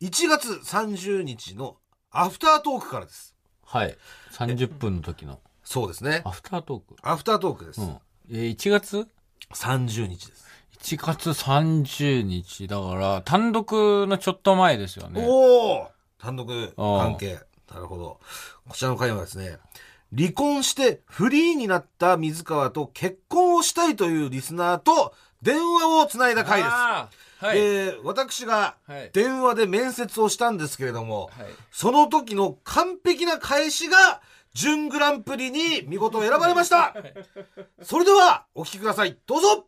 [0.00, 1.76] 1月30日の
[2.10, 3.34] アフタートークからです。
[3.64, 3.96] はい。
[4.32, 6.30] 30分の時のそうですねア。
[6.30, 6.96] フタートーク。
[7.02, 7.80] アフタートークです。
[7.80, 7.98] うん。
[8.30, 9.08] えー、1月
[9.52, 10.46] ？30日です。
[10.80, 15.24] 1月30日だから、単独のちょっと前ですよね。
[15.26, 15.93] おお
[16.24, 17.38] 単独関係。
[17.72, 18.18] なるほど。
[18.68, 19.58] こちらの回はですね、
[20.16, 26.70] 離婚してフリーになった水川と結婚をしたいというリスナーと電話をつないだ回です。
[26.70, 27.08] は
[27.54, 27.58] い。
[27.58, 34.22] えー私がはい電話で面接をしたんですけれども、はいその時の完璧な返しが
[34.54, 36.94] 準グランプリに見事選ばれました。
[37.82, 39.18] それではお聞きください。
[39.26, 39.66] どうぞ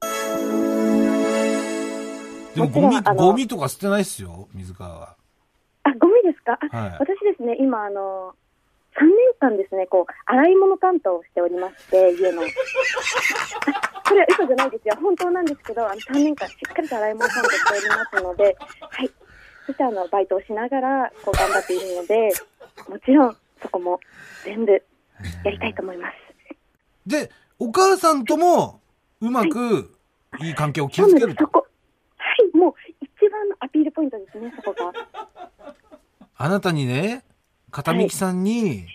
[2.54, 5.16] でもゴミ、ゴミとか捨てないっすよ、水川は。
[6.26, 8.34] ですか、あはい私ですね、今、あの、
[8.96, 12.42] 3年間ですね、こう、洗い物担当をしておりまして、家の。
[12.42, 12.44] あ
[14.08, 14.96] これは嘘じゃないですよ。
[15.00, 19.10] 本当なんですけど、あの3年間しっかりと洗い物担当しておりますので、はい。
[19.66, 22.32] そして、あの、バイトをしながら、こう、頑張っているので、
[22.88, 24.00] もちろん、そこも
[24.44, 24.72] 全部
[25.44, 26.14] やりたいと思います。
[27.06, 28.80] で、お母さんとも
[29.20, 29.92] うまく
[30.40, 30.88] いい関係を。
[30.88, 31.50] 築けるとそ。
[31.50, 31.66] こ。
[32.16, 32.56] はい。
[32.56, 34.92] もう、一番のアピールポイントですね、そこが。
[36.38, 37.24] あなたにね、
[37.70, 38.86] 片道さんに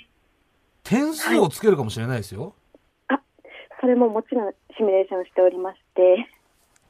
[0.84, 2.54] 点数をつけるかもしれないですよ。
[3.80, 6.28] それももちろんシミュレーションしておりまして、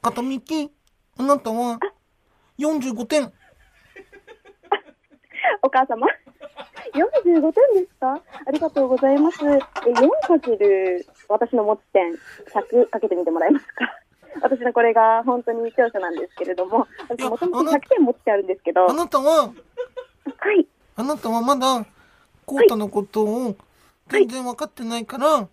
[0.02, 0.28] 片道、
[1.18, 1.78] あなたは
[2.58, 3.32] 45点。
[5.62, 6.06] お母様。
[6.94, 8.20] 45点ですか？
[8.46, 9.38] ありがとうございます。
[9.46, 9.58] え、4
[10.26, 12.12] かける私の持ち点、
[12.82, 13.90] 100かけてみてもらえますか？
[14.42, 19.50] 私のこれが本当に長所なんですけれども、私もともと100点持ってあるんですけど、はあなたは、
[20.60, 20.66] い。
[20.96, 21.86] あなたはまだ、
[22.44, 23.56] コータのことを
[24.08, 25.48] 全然分かってないから、は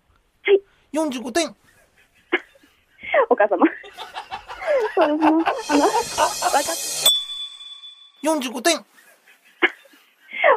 [0.52, 0.62] い。
[0.94, 1.56] 45点。
[3.30, 3.66] お母様。
[4.96, 5.28] そうですね。
[5.28, 5.54] あの、わかっ
[8.24, 8.86] 45点。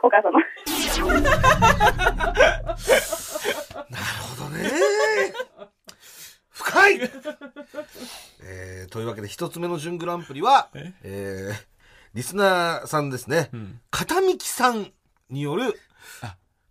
[0.03, 0.41] お母様。
[3.89, 4.05] なる
[4.37, 4.71] ほどね。
[6.51, 7.01] 深い
[8.45, 11.72] えー、というわけで一つ目の準グランプリは、えー、
[12.15, 13.81] リスナーさんですね、ん。
[13.91, 14.93] 片道さん
[15.31, 15.79] による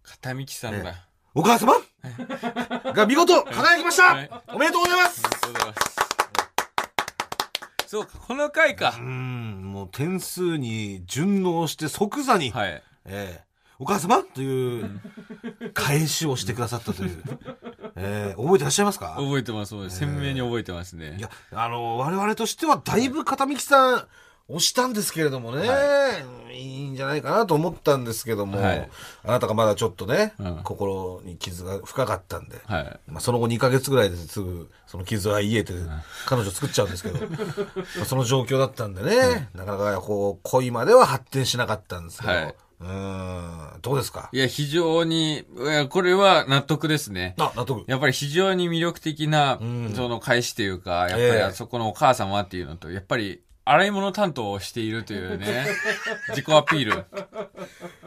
[0.04, 1.08] 片道さんだ。
[1.34, 1.74] お母様？
[2.94, 4.30] が見事輝きました、はい。
[4.54, 5.24] おめでとうございます！
[5.26, 5.82] ありがとうございます。
[7.88, 8.94] そうか、この回か。
[8.98, 9.02] う。
[9.02, 12.84] ん、もう点数に順応して即座に、はい。
[13.06, 14.22] えーお母様？
[14.22, 15.02] という
[15.74, 17.24] 返しをしてくださったという、
[17.96, 19.16] えー覚えてらっしゃいますか？
[19.18, 21.16] 覚えてます、鮮明に覚えてますね。
[21.18, 24.08] いや、あの、我々としてはだいぶ片道さん
[24.52, 26.14] 押したんですけれどもね、、は
[26.52, 26.62] い。
[26.62, 28.90] いんじゃないかなと思ったんですけども、はい。
[29.24, 30.60] あなたがまだちょっとね、うん。
[30.64, 33.00] 心に傷が深かったんで、はい。
[33.08, 35.74] まあ、その後2ヶ月ぐらいですぐその傷は癒えて
[36.28, 37.20] 彼女作っちゃうんですけど、
[37.98, 42.56] まあその状況だったんでね、なかなかこう恋までは発展しなかったんですけど、はい。
[42.82, 44.30] うーん、どうですか？
[44.34, 45.46] いや、非常に、
[45.90, 47.36] これは納得ですね。
[47.38, 47.84] あ、納得。
[47.88, 51.34] やっぱり非常に魅力的なうん、その返しというか、やっぱええ。
[51.38, 55.66] りあそこのお母様っていうのと、やっぱり、洗い物担当をしているというね、
[56.30, 57.06] 自己アピール。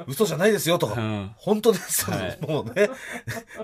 [0.07, 0.88] 嘘じゃないですよと。
[0.88, 2.90] ん本当です、はいもうね、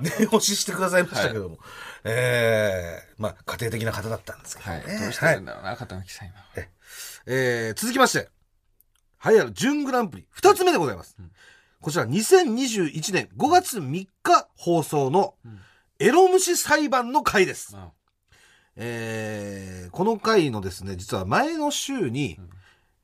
[0.00, 1.58] 念押ししてくださいましたけども。
[2.04, 4.84] ええまあ、家庭的な方だったんですけどはね。
[4.96, 4.98] い。
[4.98, 6.36] どうしてるんだろうな、片脇さん今。
[7.26, 8.30] えー続きまして、
[9.22, 11.16] 栄えある準グランプリ、二つ目でございます。
[11.82, 15.34] こちら、2021年5月3日放送の、
[15.98, 17.74] エロ虫裁判の回です。
[17.74, 17.92] ま
[18.82, 22.38] えーこの回のですね、実は前の週に、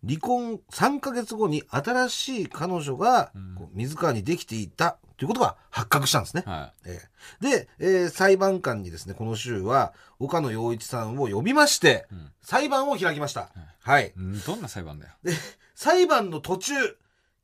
[0.06, 6.44] 離婚3ヶ月後に新しい彼女が、こう水川にできていたということが発覚したんですね。
[6.46, 7.00] あはえ
[7.42, 13.50] えで、えー裁判官にですね、この週は、岡野陽一さんを呼びまして、ん裁判を開きました。
[13.82, 14.12] はいい。。
[14.16, 15.12] うんどんな裁判だよ。
[15.24, 15.32] で、
[15.74, 16.74] 裁判の途中、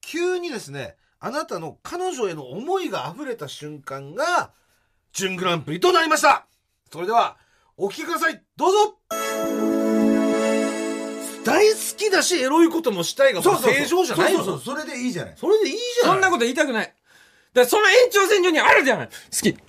[0.00, 4.52] 急にですね、あなたの彼女への思いが溢れた瞬間が、
[5.12, 6.46] 準グランプリとなりました
[6.90, 7.36] それでは、
[7.76, 8.42] お聞きください。
[8.56, 8.98] どうぞ。
[11.44, 14.44] 大好きだし、エロいこともしたいが、正常じゃないの。
[14.44, 15.34] そうそう、それでいいじゃない。
[15.36, 16.86] それでいいじゃんそんなこと言いたくない。
[16.86, 16.96] だか
[17.54, 19.08] らその延長線上にあるじゃない。
[19.08, 19.52] 好き。
[19.52, 19.64] だか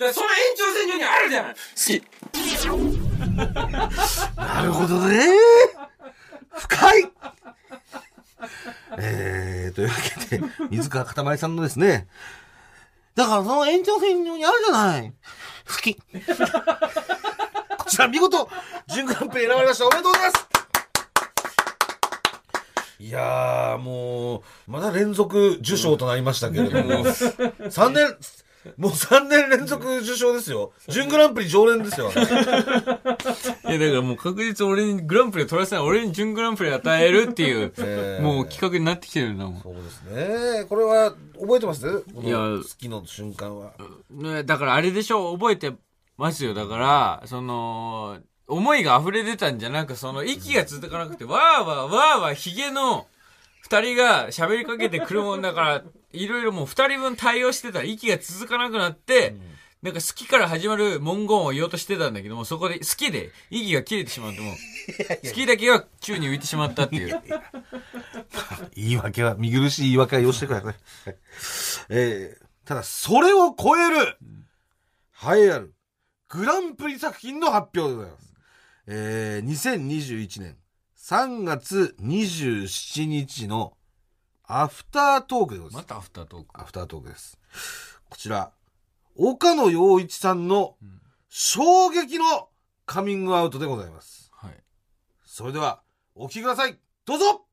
[0.00, 1.54] らその延長線上にあるじゃない。
[1.54, 2.02] 好き。
[4.36, 5.26] なるほどね。
[6.56, 7.11] 深い
[8.98, 9.94] えー、というわ
[10.28, 12.06] けで、水川かたまりさんのですね、
[13.14, 15.12] だからその延長線上にあるじゃない。
[15.68, 15.94] 好き。
[17.78, 18.48] こちら見事、
[18.88, 19.86] 準グランプリ選ばれました。
[19.86, 20.46] おめでとうございます
[22.98, 27.04] いやー、もう、まだ連続受賞となりましたけれども、
[27.68, 28.16] 3年、
[28.76, 30.72] もう3年連続受賞ですよ。
[30.88, 32.10] 準グランプリ常連ですよ。
[32.12, 32.46] いや、だか
[33.64, 39.60] らもう確実俺にグランプリを取らせない、俺に準グランプリを与えるっていう、えーもう企画になってきてるんだもん。
[39.62, 40.64] そうですね。
[40.68, 42.04] これは覚えてます？
[42.22, 43.72] いや好きの瞬間は。
[44.10, 45.32] ねだからあれでしょ？
[45.32, 45.72] 覚えて
[46.16, 46.54] ますよ。
[46.54, 53.06] だから、その、思いが溢れ出たんじゃ、なんかその、息が続かなくて、わーわーわーわー、ヒゲの
[53.62, 59.36] 二人が喋りかけてくるもんだから、いろいろもう二人分対応してたら息が続かなくなって、
[59.82, 64.54] なんか好きから始まる文言を言おうとしてたんだけども、そこで好きで息が切れてしまうともう、
[65.26, 67.20] 好きだけが宙に浮いてしまったっていう。
[68.74, 70.66] 言い訳は、見苦しい言い訳はよしてください。
[70.66, 70.72] は
[71.12, 71.16] い
[71.88, 74.16] えーただ、それを超える、
[75.20, 75.74] 栄えある、
[76.28, 78.34] グランプリ作品の発表でございます。
[78.86, 80.56] えー、2021年
[80.96, 83.76] 3月27日の
[84.54, 85.88] アフタートークでございます。
[85.88, 86.60] またアフタートーク。
[86.60, 87.38] アフタートークです。
[88.10, 88.50] こちら、
[89.16, 90.74] 岡野陽一さんの
[91.30, 92.48] 衝撃の
[92.84, 94.30] カミングアウトでございます。
[94.34, 94.52] はい。
[95.24, 95.80] それでは、
[96.14, 96.76] お聞きください。
[97.06, 97.46] どうぞ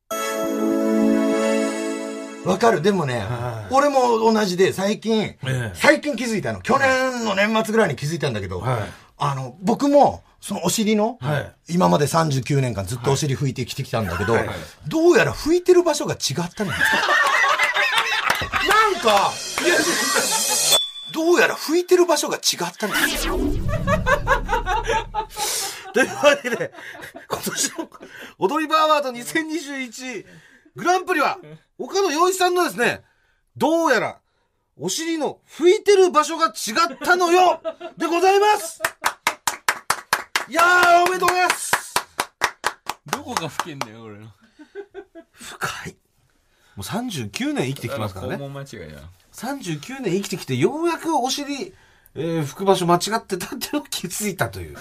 [2.45, 2.81] わかる。
[2.81, 6.59] でもねは、い俺も同じで、最近、ええ最近気づいたの。
[6.59, 8.79] 去年の年末ぐらいに気づいたんだけど、はい
[9.19, 14.35] あの、僕も、そのお尻の、はい今まで39年間ずっとお尻拭いてきてきたんだけど、
[14.87, 16.77] どうやら拭いてる場所が違ったのよ。
[18.67, 19.31] なんか、
[21.11, 23.01] どうやら拭いてる場所が違ったのよ。
[25.93, 26.71] というわけで、
[27.29, 27.89] 今年の
[28.39, 30.25] 踊り場アワード2021
[30.75, 31.37] グランプリは、
[31.77, 33.03] 岡野陽一さんのですね、
[33.57, 34.19] どうやら、
[34.81, 36.49] お尻の拭いてる場所が違
[36.93, 37.61] ったのよ
[37.97, 38.81] でございます
[40.49, 41.93] いやー、おめでとうございます
[43.11, 44.27] どこが吹けんだよ、俺の。
[45.33, 45.97] 深い。
[46.75, 48.35] もう39年生きてきてますからね。
[48.35, 49.01] 肛門間違いだ。
[49.33, 51.73] 39年生きてきて、ようやくお尻、
[52.15, 54.77] えー、拭く場所間違ってたってのを気づいたという。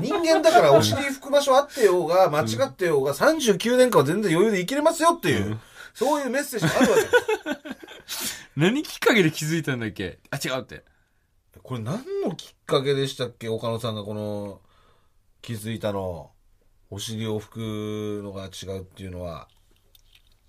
[0.00, 5.58] 人間だからお尻拭く場所あってようが、間違ってようが、39年間は全然余裕で生きれますよっていう、
[5.92, 7.77] そういうメッセージがあるわけです。
[8.56, 10.18] 何きっかけで気づいたんだっけ？
[10.30, 10.84] あ、違うって。
[11.62, 13.48] これ何のきっかけでしたっけ？
[13.48, 14.60] 岡野さんがこの、
[15.42, 16.30] 気づいたの。
[16.90, 19.48] お尻を拭くのが違うっていうのは。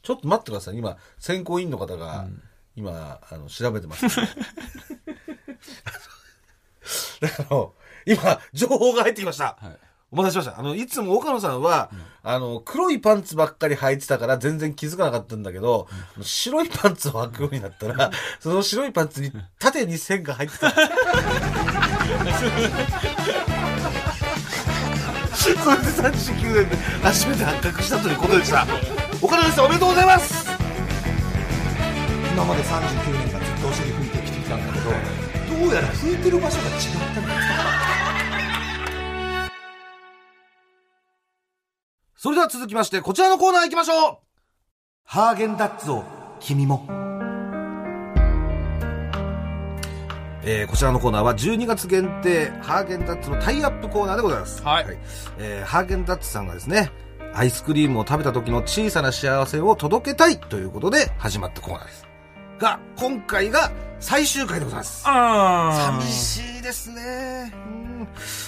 [0.02, 0.78] ちょっと待ってください。
[0.78, 2.28] 今、選考委員の方が、
[2.76, 4.12] 今、あの、調べてます、ね。
[7.50, 9.58] あの、今、情報が入ってきました。
[9.60, 9.89] はい。
[10.12, 10.60] お待たせしました。
[10.60, 11.92] あの、いつも岡野さんは、
[12.24, 15.88] あの、黒いパンツばっかり履いてたから全然気づかなかったんだけど、
[16.22, 20.72] 白いパンツを履くようになったら、その白いパンツに縦に線が入ってた。
[25.40, 28.66] それで39年で初めて発覚したということでした。
[29.22, 30.48] 岡野さんおめでとうございます
[32.34, 34.90] 今まで39年間ずっとお尻拭いてきてきたんだけど、
[35.66, 36.76] どうやら拭いてる場所が違っ
[37.14, 38.09] たのよ。
[42.22, 44.18] それでは続きまして、こちらのコーナー行きましょう
[45.06, 46.04] ハーゲンダッツを
[46.42, 46.86] 君も。
[50.44, 54.62] えー、こちらのコーナーは12月限定、ハーゲンダッツのタイアップコーナーでございます。
[54.62, 54.86] はい
[55.38, 56.92] えー、ハーゲンダッツさんがですね、
[57.34, 62.06] アイスクリームを食べた時の小さな幸せを届けたいということで始まったコーナーです。
[62.60, 65.04] が、今回が最終回でございます。
[65.08, 67.54] あ寂しいですね。
[67.56, 68.08] うん。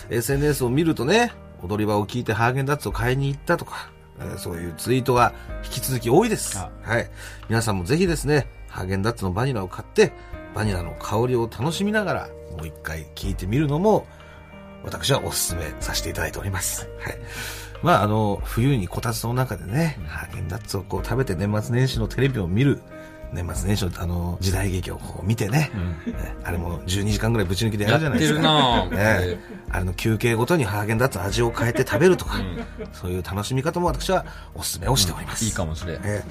[0.09, 1.31] SNS を見るとね、
[1.63, 6.57] 踊り場を聞いてハーゲンダッツを買いに行ったとか、えーそういうツイートが引き続き多いです。
[6.59, 7.09] あはい。
[7.49, 10.13] 皆さんもぜひですね、ハーゲンダッツのバニラを買って、
[10.53, 14.05] バニラの香りを楽しみながら、もう一回聞いてみるのも、
[14.83, 16.89] 私はお勧めさせていただいております。
[16.99, 17.17] はい。
[17.83, 22.81] まあ、あの、冬にこたつの中でね、ハーゲンダッツをこう食べて年末年始のテレビを見る、
[23.33, 25.71] 年末年始のあの、時代劇をこう見てね、
[26.05, 28.41] ねあれも12時間ぐらいぶち抜きでやるじゃないですか。
[28.89, 29.39] ね
[29.69, 32.41] あれの休憩ごとにハーゲンダッツの味を変えて食べるとか、
[32.91, 35.45] そういう楽しみ方も私はお勧めをしております。
[35.45, 35.95] いいかもしれん。
[36.03, 36.23] え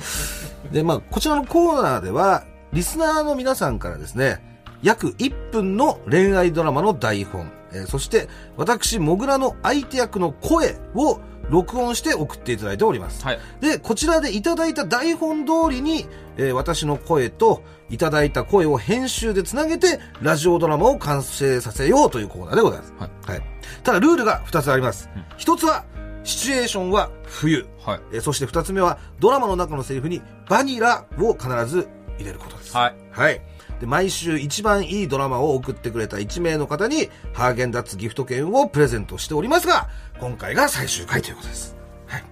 [0.73, 4.45] えで、まあ、こちらのコーナーでは、リスナーの皆さんからですね、
[4.83, 13.25] 約1分の恋愛ドラマの台本、えーそして、私、モグラの相手役の声を録音して送っていただいております。
[13.25, 13.39] はい。
[13.61, 22.95] で、こちらでいただいた台本通りに、えー私の声といただいた声を編集でつなげて、ラジオドラマを完成させようというコーナーでございます。
[23.27, 23.43] はい。
[23.83, 25.11] ただ、ルールが2つあります。
[25.39, 25.85] 1つは、
[26.23, 27.67] シチュエーションは冬。
[27.85, 28.01] はい。
[28.13, 31.89] えーそして2つ目は、ドラマの中のセリフにバニラを必ず
[32.21, 32.77] 入れることです。
[32.77, 32.95] はい。
[33.11, 33.41] はい。
[33.81, 39.89] で、毎週一番いいドラマを送ってくれた1名の方に、ハーゲンダッツギフト券をプレゼントしておりますが、
[40.21, 41.77] 今回が最終回ということです。
[42.07, 42.25] はい。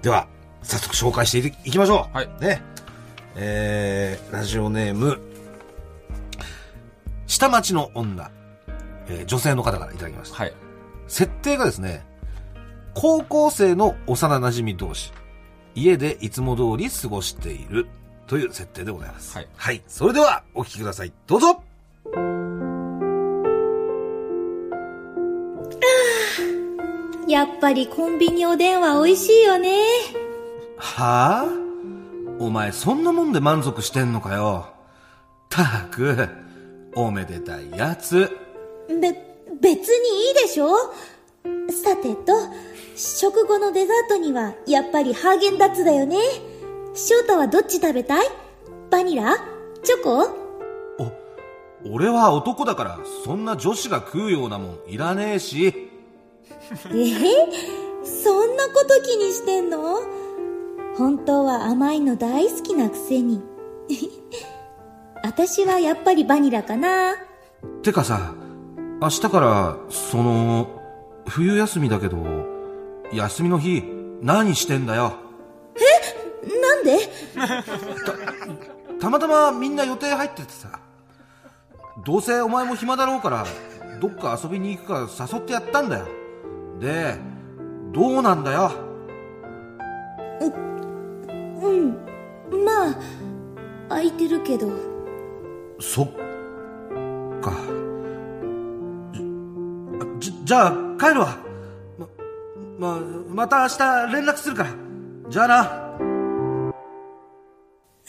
[0.00, 0.28] では、
[0.62, 2.16] 早速紹介していいきましょう。
[2.16, 2.62] はいね。
[3.34, 5.20] えー、ラジオネーム、
[7.26, 8.30] 下町の女、
[9.08, 10.36] えー女性の方からいただきました。
[10.36, 10.52] はい。
[11.08, 12.06] 設定がですね、
[12.94, 15.12] 高校生の幼馴染同士、
[15.74, 17.88] 家でいつも通り過ごしている
[18.26, 19.36] という設定でございます。
[19.36, 19.82] はいはい。
[19.86, 21.12] それでは、お聞きください。
[21.26, 21.62] どうぞ
[27.28, 29.78] やっぱりコンビニおでんは美味しいよね。
[30.76, 31.48] はあ？
[32.38, 34.66] お前そんなもんで満足してんのかよ。
[35.48, 36.28] たく、
[36.94, 38.30] おめでたいやつ。
[38.88, 39.12] べ、
[39.60, 40.70] 別にいいでしょ
[41.84, 42.32] さてと、
[42.96, 46.16] 食後のデザートにはやっぱりハーゲンダッツだよね。
[46.94, 48.26] 翔太はどっち食べたい？
[48.90, 49.36] バニラ？
[49.82, 50.22] チョコ？
[50.98, 55.90] お、俺は男だからそんな女子が食うようなもんいらねえし。
[56.86, 60.00] えーそんなこと気にしてんの？
[60.96, 63.40] 本当は甘いの大好きなくせに。
[65.24, 67.14] 私はやっぱりバニラかな。
[67.82, 68.34] てかさ、
[69.00, 70.66] 明日から、その、
[71.28, 72.16] 冬休みだけど、
[73.12, 73.84] 休みの日、
[74.20, 75.12] 何してんだよ？
[76.84, 78.98] なんで？
[79.00, 80.78] たまたまみんな予定入っててさ。
[82.04, 83.44] どうせお前も暇だろうから、
[84.00, 86.06] どっか遊びに行くか誘ってやったんだよ。
[86.80, 87.16] で、
[87.92, 88.72] どうなんだよ？
[91.62, 91.90] うん。
[92.64, 92.94] まあ、
[93.88, 94.68] 空いてるけど。
[95.78, 96.08] そっ
[97.40, 97.52] か。
[100.18, 101.36] じ、じじゃあ帰るわ。
[102.78, 102.98] ま、ま、
[103.34, 103.78] また明日
[104.12, 104.70] 連絡するから。
[105.28, 105.81] じゃあな。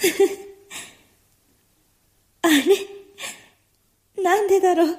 [4.21, 4.97] なんでだろう。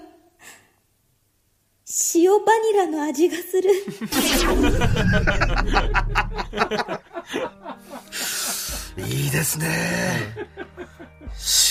[2.15, 3.71] 塩バニラの味がする。
[9.07, 10.35] いいですね。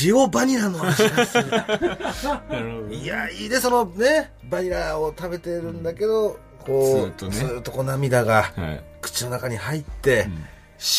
[0.01, 1.45] 塩バニラの味がする。
[2.91, 10.29] いや、いいね、そのね、バニラを食べてるんだけど、こう、ずーっとねずーっとこう涙がはい口の中に入って、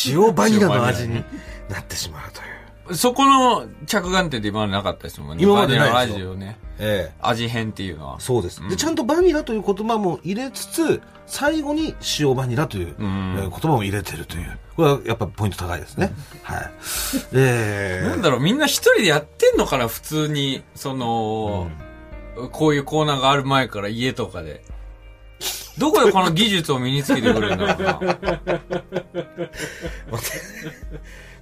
[0.07, 1.25] 塩バニラの味に
[1.69, 2.45] なってしまうとい
[2.93, 2.95] う。
[2.97, 5.45] そこの着眼点で今までなかったですもんね。
[5.45, 6.59] 今までな味をね。
[6.79, 7.15] ええ。
[7.23, 8.21] 味変っていうのは。
[8.21, 16.13] そうです、うんでちゃんとバニラという言葉も入れつつ最後に塩バニラという、言葉も入れてるというこれはやっぱポイント高いですね、
[16.43, 16.71] はい
[17.33, 20.63] えーなんだろう、みんな一人でやってんのかな、普通に。
[20.75, 21.71] その、
[22.53, 24.63] こういうコーナーがある前から家とかで。
[25.79, 27.99] どこでこの技術を身につけてくれるんだろうな。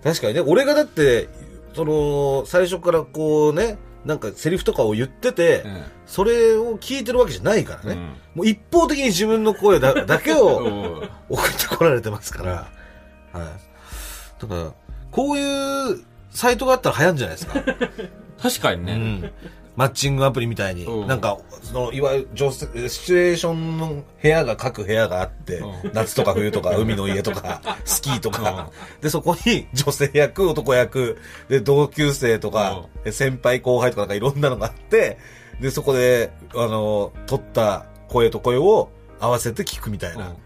[0.02, 1.28] 確かにね俺がだって
[1.74, 12.52] その最初からこうねなんかセリフとかを言ってて、うんそれを聞いてるわけじゃないからね、うんもう一方的に自分の声だ だけをうん送ってこられてますから、
[13.32, 14.42] はい。
[14.42, 14.72] だから、
[15.10, 17.54] こういうサイトがあったら流行るんじゃないですか。
[18.42, 18.92] 確かにね。
[18.92, 19.32] うん。
[19.76, 28.70] マッチングアプリみたいに、うんなんか、その、いわゆる女性、シチュエーションの部屋が、各部屋があって、うん夏とか冬とか、 海の家とか、スキーとか、
[29.00, 31.18] で、そこに女性役、男役、
[31.48, 35.18] で、同級生とか、先輩後輩とかなんかいろんなのがあって、
[35.60, 40.28] で、そこで、あの、撮った声と声を合わせて聞くみたいな。
[40.28, 40.36] うん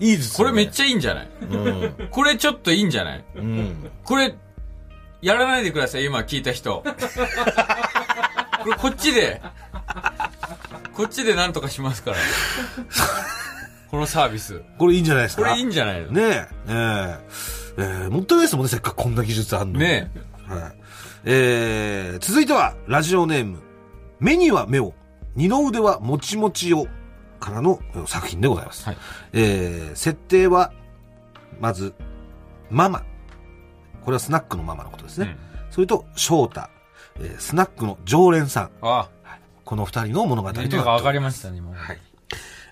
[0.00, 0.50] いいですよ、ね。
[0.50, 1.28] これめっちゃいいんじゃない？
[1.40, 2.08] うん。
[2.10, 3.24] これちょっといいんじゃない？
[3.36, 3.90] うん。
[4.02, 4.34] これ、
[5.22, 6.82] やらないでください、今聞いた人。
[8.64, 9.42] これこっちで、
[10.94, 12.16] こっちでなんとかしますから。
[13.90, 14.62] このサービス。
[14.78, 15.42] これいいんじゃないですか？
[15.42, 16.08] これいいんじゃないの？
[16.12, 16.48] ねえ。
[16.68, 17.18] え
[17.78, 19.84] えええもったいないですもんね、せっかくこんな技術あんのに。
[19.84, 20.10] ね
[20.46, 20.72] はい。
[21.26, 23.62] えー、続いては、ラジオネーム、
[24.18, 24.94] 目には目を、
[25.36, 26.86] 二の腕はもちもちを、
[27.40, 28.86] からのえ作品でございます。
[28.86, 28.96] はい
[29.34, 30.72] えー、設定は、
[31.60, 31.94] まず、
[32.70, 33.04] ママ。
[34.04, 35.36] これはスナックのママのことですね。
[35.70, 36.68] それと、翔太。
[37.20, 38.70] えースナックの常連さん。
[38.82, 39.08] あ
[39.64, 41.72] この二人の物語あ、となっております上がりましたね、今。
[41.74, 41.98] はい。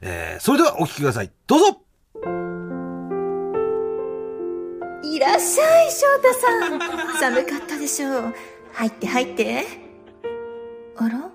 [0.03, 1.31] えー、それではお聞きください。
[1.47, 1.81] どうぞ
[5.05, 6.81] いらっしゃい、翔太さん。
[7.19, 8.35] 寒かったでしょう。
[8.73, 9.65] 入って入って。
[10.97, 11.31] あら？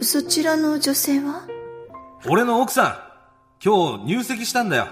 [0.00, 1.46] そちらの女性は？
[2.28, 2.96] 俺の奥さん、
[3.64, 4.86] 今日入籍したんだよ。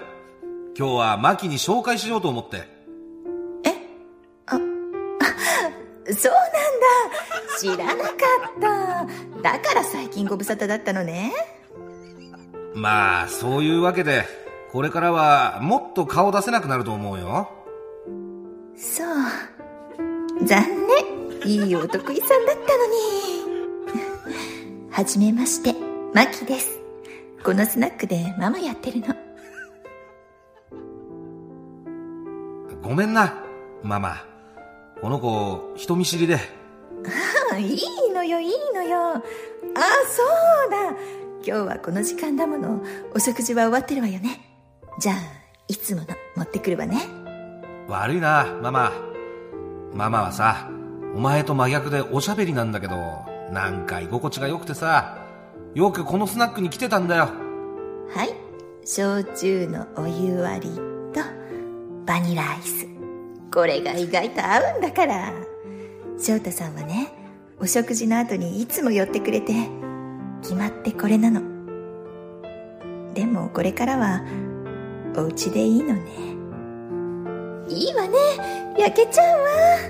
[0.77, 2.69] 今日はマキに紹介しようと思って。
[6.13, 6.50] そうなんだ。
[7.59, 8.15] 知らなかっ
[8.59, 9.41] た。
[9.41, 11.31] だから最近ご無沙汰だったのね。
[12.73, 14.25] まあ、そういうわけで、
[14.71, 17.49] これからはもっと顔出せなくなると思うよ。
[18.75, 19.07] そう。
[20.45, 21.21] 残念。
[21.43, 22.85] いいお得意さんだったの
[23.95, 24.89] に。
[24.91, 25.73] はじめまして、
[26.13, 26.79] マキです。
[27.43, 29.07] このスナックでママやってるの。
[32.83, 33.43] ごめんな、
[33.83, 34.17] ママ。
[35.01, 36.60] この子、人見知りで。
[37.61, 39.15] あいいのよ、いいのよ。
[39.15, 39.21] あ、
[40.07, 40.23] そ
[40.67, 40.97] うだ。
[41.45, 42.81] 今日はこの時間だもの。
[43.13, 44.41] お食事は終わってるわよね。
[44.99, 45.15] じゃあ、
[45.67, 47.01] いつもの持ってくるわね。
[47.87, 48.91] 悪いな、ママ。
[49.93, 50.69] ママはさ、
[51.15, 52.95] お前と真逆でおしゃべりなんだけど、
[53.51, 55.17] なんか居心地が良くてさ、
[55.73, 57.29] よくこのスナックに来てたんだよ。
[58.13, 58.33] はい。
[58.85, 60.75] 焼酎のお湯割り
[61.13, 61.21] と
[62.05, 62.87] バニラアイス。
[63.53, 65.33] これが意外と合うんだから。
[66.17, 67.20] 翔太さんはね、
[67.61, 69.53] お食事の後にいつも寄ってくれて、
[70.41, 71.41] 決まってこれなの。
[73.13, 74.23] でもこれからは、
[75.15, 76.01] お家でいいのね。
[77.69, 78.17] いいわね、
[78.79, 79.41] 焼けちゃう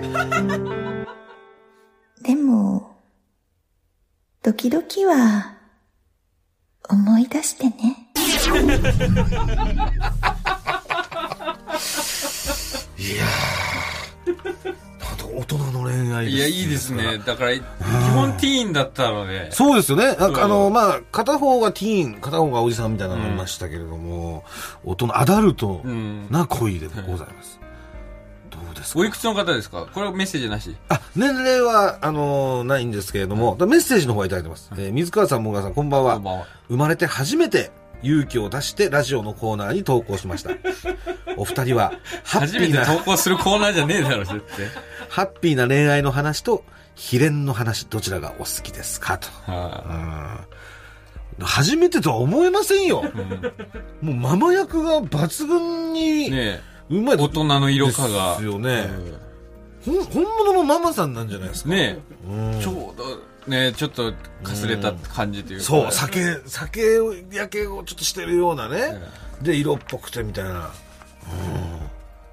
[0.03, 0.25] わ。
[2.21, 2.97] でも、
[4.43, 5.55] 時々は、
[6.89, 8.11] 思い出してね。
[12.97, 13.70] いやー、
[15.33, 17.17] 大人の恋愛いや、いいですね。
[17.25, 17.61] だから、基
[18.13, 19.51] 本ティーンだったので。
[19.51, 20.15] そうですよね。
[20.15, 24.43] なんかあの、うんまあ、片方がティーン、片方がおじさんみたいなのがいましたけれども、
[24.83, 26.27] 大人、アダルトうん。
[26.29, 27.59] な恋でございます。
[28.49, 28.99] どうですか？
[28.99, 29.87] おいくつの方ですか？
[29.93, 30.75] これはメッセージなし。
[30.89, 34.69] あ、年齢は、あのーないんですけれども、メッセージの方はいただいてます。
[34.73, 36.15] えー水川さん、もがさん、こんばんは。
[36.15, 36.45] こんばんは。
[36.67, 37.71] 生まれて初めて
[38.03, 40.51] 勇気を出してラジオのコーナーに投稿しました。
[41.37, 41.93] お二人は、
[42.23, 44.65] ハッ初めてピーな、投稿するコーナーじゃねえだろ、絶対。
[45.09, 46.63] ハッピーな恋愛の話と、
[46.95, 49.17] 秘伝の話、どちらがお好きですか？
[49.17, 49.27] と。
[49.51, 49.83] は
[51.39, 53.03] うん初めてとは思えませんよ。
[54.01, 56.25] もうママ役が抜群い。
[56.25, 58.33] にねうまいえ、大人の色化が。
[58.33, 58.87] ですよね
[59.85, 61.69] ほん本物のママさんなんじゃないですか？
[61.69, 61.99] うんね
[62.29, 63.03] うんえ、ちょうど、
[63.51, 65.65] ねちょっとかすれた感じというか。
[65.65, 66.81] そう、酒、酒
[67.31, 68.99] 焼けをちょっとしてるようなね。
[69.41, 70.51] で、色っぽくてみたいな。
[70.51, 70.71] うん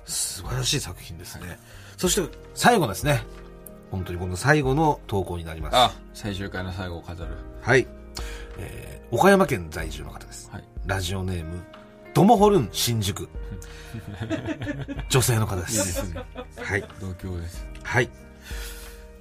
[0.07, 1.59] 素晴らしい作品ですね。
[1.99, 3.23] そして、最後ですね。
[3.91, 5.77] 本当にこの最後の投稿になります。
[5.77, 7.33] あ、最終回の最後を飾る。
[7.61, 7.87] はい。
[8.59, 10.51] えー岡山県在住の方です。
[10.53, 10.65] はい。
[10.85, 11.63] ラジオネーム、
[12.13, 13.27] ドモホルン新宿。
[15.09, 15.73] 女性の方です。
[15.73, 16.23] いいですね。
[16.57, 16.85] はい。
[17.01, 17.67] 同郷です。
[17.83, 18.11] はい。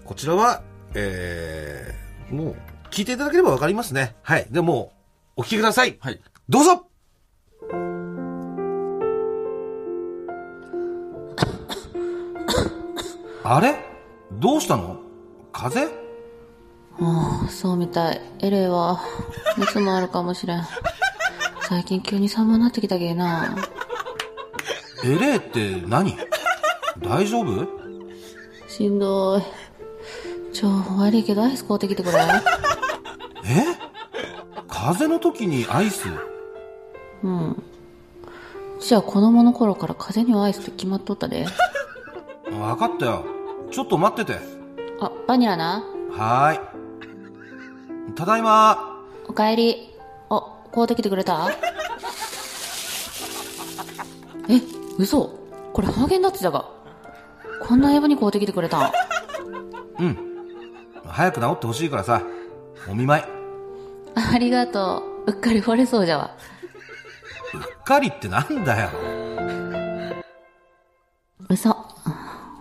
[0.04, 0.62] こちらは、
[0.96, 2.56] えー、もう、
[2.90, 4.16] 聞いていただければわかりますね。
[4.24, 4.48] はい。
[4.50, 4.94] ではも
[5.38, 5.98] う、お聞きください。
[6.00, 6.20] はい。
[6.50, 6.88] どうぞ
[13.44, 13.76] あれ？
[14.34, 15.00] どうしたの？
[15.52, 15.82] 風？
[15.82, 15.98] 邪
[17.00, 18.20] ああ、そうみたい。
[18.40, 19.00] エレは、
[19.58, 20.64] 熱もあるかもしれん。
[21.62, 23.56] 最近急に寒くなってきたけえな。
[25.04, 26.18] エレーって何？
[27.00, 27.68] 大丈夫？
[28.68, 29.42] しんどい。
[30.58, 32.18] ちょ、悪いけどアイス買うてきてくれ。
[33.46, 33.64] え？
[34.68, 36.10] 風邪の時にアイス？
[37.24, 37.64] うん。
[38.80, 41.46] じゃあ子供の頃から風邪にはアイスって決まっとったで。
[42.60, 43.24] わかったよ。
[43.70, 44.40] ちょっと待ってて。
[45.00, 45.84] あ、バニラな。
[46.12, 48.14] はーい。
[48.16, 48.98] ただいま。
[49.28, 49.94] おかえり。
[50.32, 50.44] あ、
[50.74, 51.50] 買うてきてくれた？
[54.50, 54.60] え、
[54.98, 55.30] 嘘
[55.72, 56.66] これハーゲンダッツだが。
[57.62, 58.92] こんなエヴァに買うてきてくれたん
[60.00, 60.27] うん。
[61.10, 62.22] 早く治ってほしいからさ。
[62.90, 63.24] お見舞い。
[64.16, 65.32] ありがとう。
[65.32, 66.32] うっかり惚れそうじゃわ。
[67.54, 68.90] うっかりってなんだよ。
[71.50, 71.76] 嘘。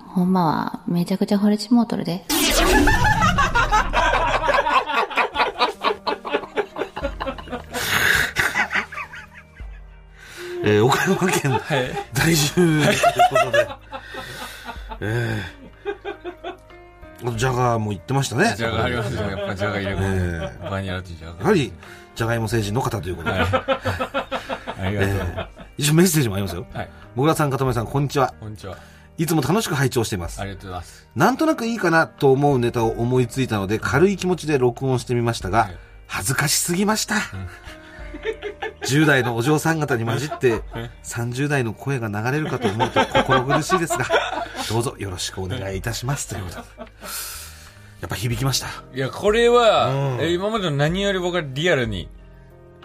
[0.09, 2.25] ほんまは、めちゃくちゃ惚れちもうとるで。
[10.65, 11.91] えー岡山県はい。
[12.13, 12.99] 在住という
[13.31, 13.69] ことで。
[15.01, 15.66] えー、
[17.35, 18.55] ジャガーも言ってましたね。
[18.57, 19.23] じゃがありますよ。
[19.23, 20.71] やっぱじゃが入れ込えむ。
[20.71, 21.45] バニラとじゃやが。
[21.45, 21.73] はり、
[22.15, 23.39] ジャガイモ星人の方ということで。
[23.39, 25.11] ありがとう。
[25.11, 26.67] えー一応メッセージもありますよ。
[26.73, 26.89] はい。
[27.15, 28.33] もぐらさん、かたまりさん、こんにちは。
[28.41, 28.79] こんにちは。
[29.19, 30.45] いつも楽しく拝聴していますあ。
[30.45, 31.09] りがとうございます。
[31.15, 37.17] なんとなくいいかなと思うネタを思いついたので、軽い気持ちで録音してみましたがはい、恥ずかしすぎました。
[38.87, 40.63] 10代のお嬢さん方に混じって、
[41.05, 44.07] 30代の声が流れるかと思うと心苦しいですが、
[44.69, 46.29] どうぞよろしくお願いいたします。
[46.29, 46.63] ということで。
[48.01, 48.69] やっぱ響きました。
[48.95, 52.09] いや、これは、うんえ今までの何より僕はリアルに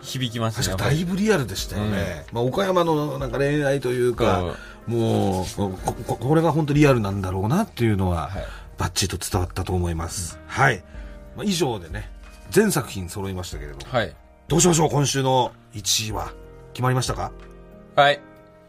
[0.02, 0.66] 響きますね。
[0.66, 2.26] 確かだいぶリアルでしたよね。
[2.32, 4.56] まあ、岡山のなんか恋愛というか、
[4.88, 5.78] もうこ
[6.08, 8.46] こ、これが本当リアルなんだろうなっていうのは、はい
[8.82, 10.40] バッチリと伝わったと思います。
[10.48, 10.84] はい。
[11.36, 12.10] まあ、以上でね、
[12.50, 14.16] 全作品揃いましたけれども、はい。
[14.48, 16.34] どうしましょう今週の1位は。
[16.74, 17.32] 決まりましたか？
[17.96, 18.20] はい。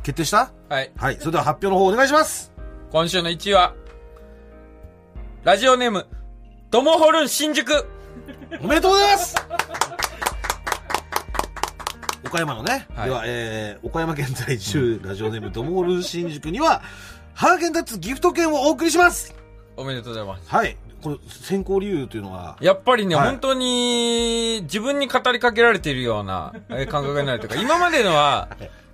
[0.02, 0.52] 決定した？
[0.68, 0.90] はい。
[0.96, 1.16] はい。
[1.18, 2.52] それでは発表の方お願いします
[2.90, 3.74] 今週の1位は、
[5.44, 6.06] ラジオネーム、
[6.70, 7.86] トモホルン新宿
[8.62, 9.34] おめでとうございます
[12.24, 16.82] 岡山のね、はいでは、えー、岡山県在住、ラジオネームドモール新宿には、
[17.34, 19.34] ハーゲンダッツギフト券をお送りします
[19.76, 20.48] おめでとうございます。
[20.48, 20.76] はい。
[21.02, 28.48] これ、選考理由というのは、やっぱりね、はい本当に、自分に語りかけられているようなえー感覚になるというか、 今までのは、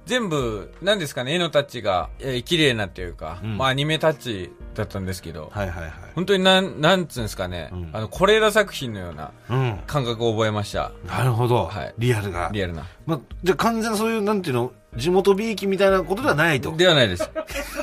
[0.06, 5.92] 全部、なんですかね、絵のタッチが、えー綺麗なというか、うんまあアニメタッチだったんですけど、はいはいはい。
[6.14, 9.78] 本当になん、なんつうんですかね、うんあの、是枝作品のようなうん。
[9.86, 10.92] 感覚を覚えました。
[11.06, 11.66] なるほど。
[11.66, 12.48] はいリアルが。
[12.52, 12.84] リアルな。
[13.06, 16.74] まあ、じゃあ完全なそういう、なんていうの、地元びいきみたいなことではないと。
[16.74, 17.30] ではないです。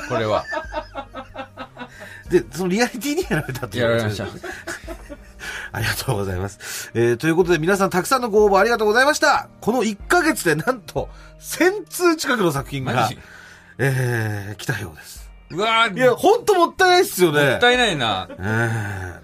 [0.09, 0.43] これは。
[2.29, 4.25] で、そのリアリティにやられたというやられました。
[5.71, 6.91] ありがとうございます。
[6.93, 9.49] えー、ということで皆さんたくさんのご応募ありがとうございました。
[9.61, 11.09] この1ヶ月でなんと
[11.39, 13.09] 1000通近くの作品が
[13.77, 15.29] えー、来たようです。
[15.51, 17.51] うわーいや、ほんともったいないっすよね。
[17.51, 18.27] もったいないな。
[18.31, 18.33] え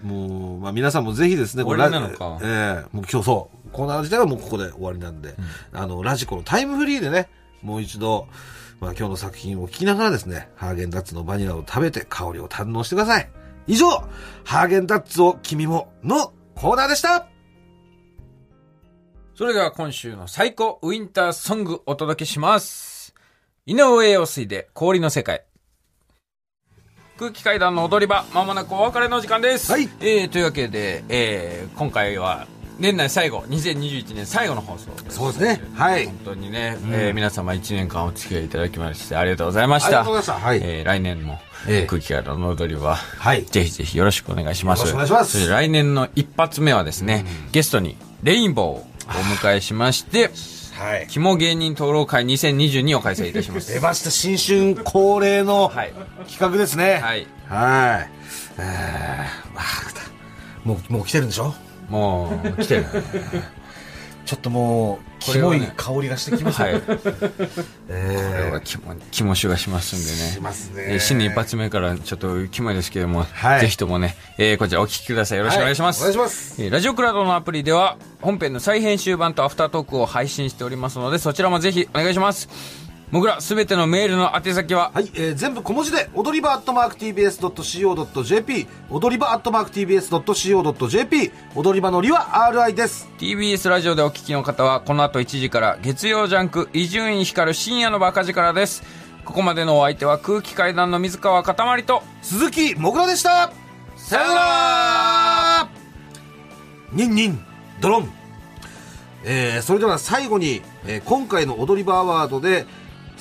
[0.04, 5.36] ー、もう、まあ皆さんもぜひですね、終わりなのかえー、もう今日そう、コーナー自体はもうここで終わりなんで、
[5.74, 7.30] あの、ラジコのタイムフリーでね、
[7.64, 8.28] もう一度、
[8.82, 13.30] まあ今日の作品を聞きながらですね、ハーゲンダッツのバニラを食べて香りを堪能してください。
[13.68, 13.88] 以上、
[14.44, 17.28] ハーゲンダッツを君ものコーナーでした
[19.36, 23.14] それでは今週の最高ウィンターソングお届けします。
[23.68, 25.46] 井上陽水で氷の世界。
[27.20, 29.72] 空気階段の踊り場、まもなくお別れの時間です。
[29.72, 32.48] はいえー、というわけで、えー、今回は
[32.82, 34.90] 年内最後、2021年最後の放送。
[35.10, 39.88] そうですねはい本当にね、えー皆様1年間お付き合いいただきましてありがとうございました。
[39.88, 44.80] ありがとうございましたはいえー来年も、ええ空気階段の踊り場、はいぜひぜひよろしくお願いします。
[44.80, 50.32] よろしくお願いします来年の一発目はですね、ゲストにレインボーをお迎えしまして、
[50.74, 51.06] はい。
[51.08, 53.72] 肝芸人討論会2022を開催いたします。
[53.72, 55.94] 出ました、新春恒例のはい。
[56.28, 57.00] 企画ですね。
[57.00, 57.28] はい。
[57.48, 58.10] はい。
[58.58, 59.64] えー、わあ、
[60.64, 61.54] もう、もう来てるんでしょ？
[61.92, 62.86] もう、来てる。
[64.24, 66.74] ちょっともう、こキモい香りがしてきますはい。
[66.74, 66.80] よ。
[66.82, 67.00] これ
[67.90, 70.32] えは肝、肝酒がしますんでね。
[70.36, 75.38] しますねえー新年一発目からちょっと肝ですけども、はいぜひともね、えーこちらお聞きください。
[75.40, 76.04] よろしくお願いします。
[76.04, 76.62] はいお願いします。
[76.62, 82.48] えーラジオクラウドのアプリでは本編の再編集版とアフタートークを配信しておりますのでそちらもぜひお願いします
[83.12, 93.10] もぐらすべてのメールの宛先は、はい、えー全部小文字で、踊り場アットマーク TBS.CO.JP、踊り場アットマーク TBS.CO.JP、踊り場のりは RI です。
[93.18, 98.82] TBS ラジオでお聞きの方はこの後1時から月曜ジャンク伊集院光る深夜のバカ力です。
[99.26, 103.52] ここまでのお相手は空気階段の水川かたまりと鈴木もぐらでした。
[103.98, 105.70] さよなら。
[106.94, 107.46] ニンニン、
[107.82, 108.10] ドロン。
[109.26, 112.66] えーそれでは最後に、えー今回の踊り場アワードで、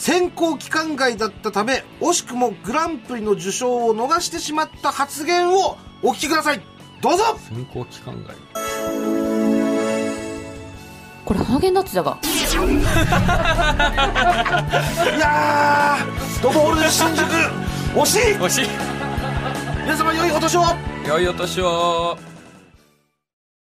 [0.01, 6.63] 選考期間外だったため、惜しくもグランプリの受賞を逃してしまった発言をお聞きください。
[7.03, 7.39] どうぞ！
[7.47, 8.35] 先行期間外。
[11.27, 12.17] これハーゲンダッツだが。
[12.23, 12.25] い
[15.21, 17.23] やー、ドボール新宿、
[17.95, 18.21] 惜しい！
[18.37, 18.69] 惜しい。
[19.83, 20.63] 皆様良いお年を。
[21.07, 22.17] 良いお年を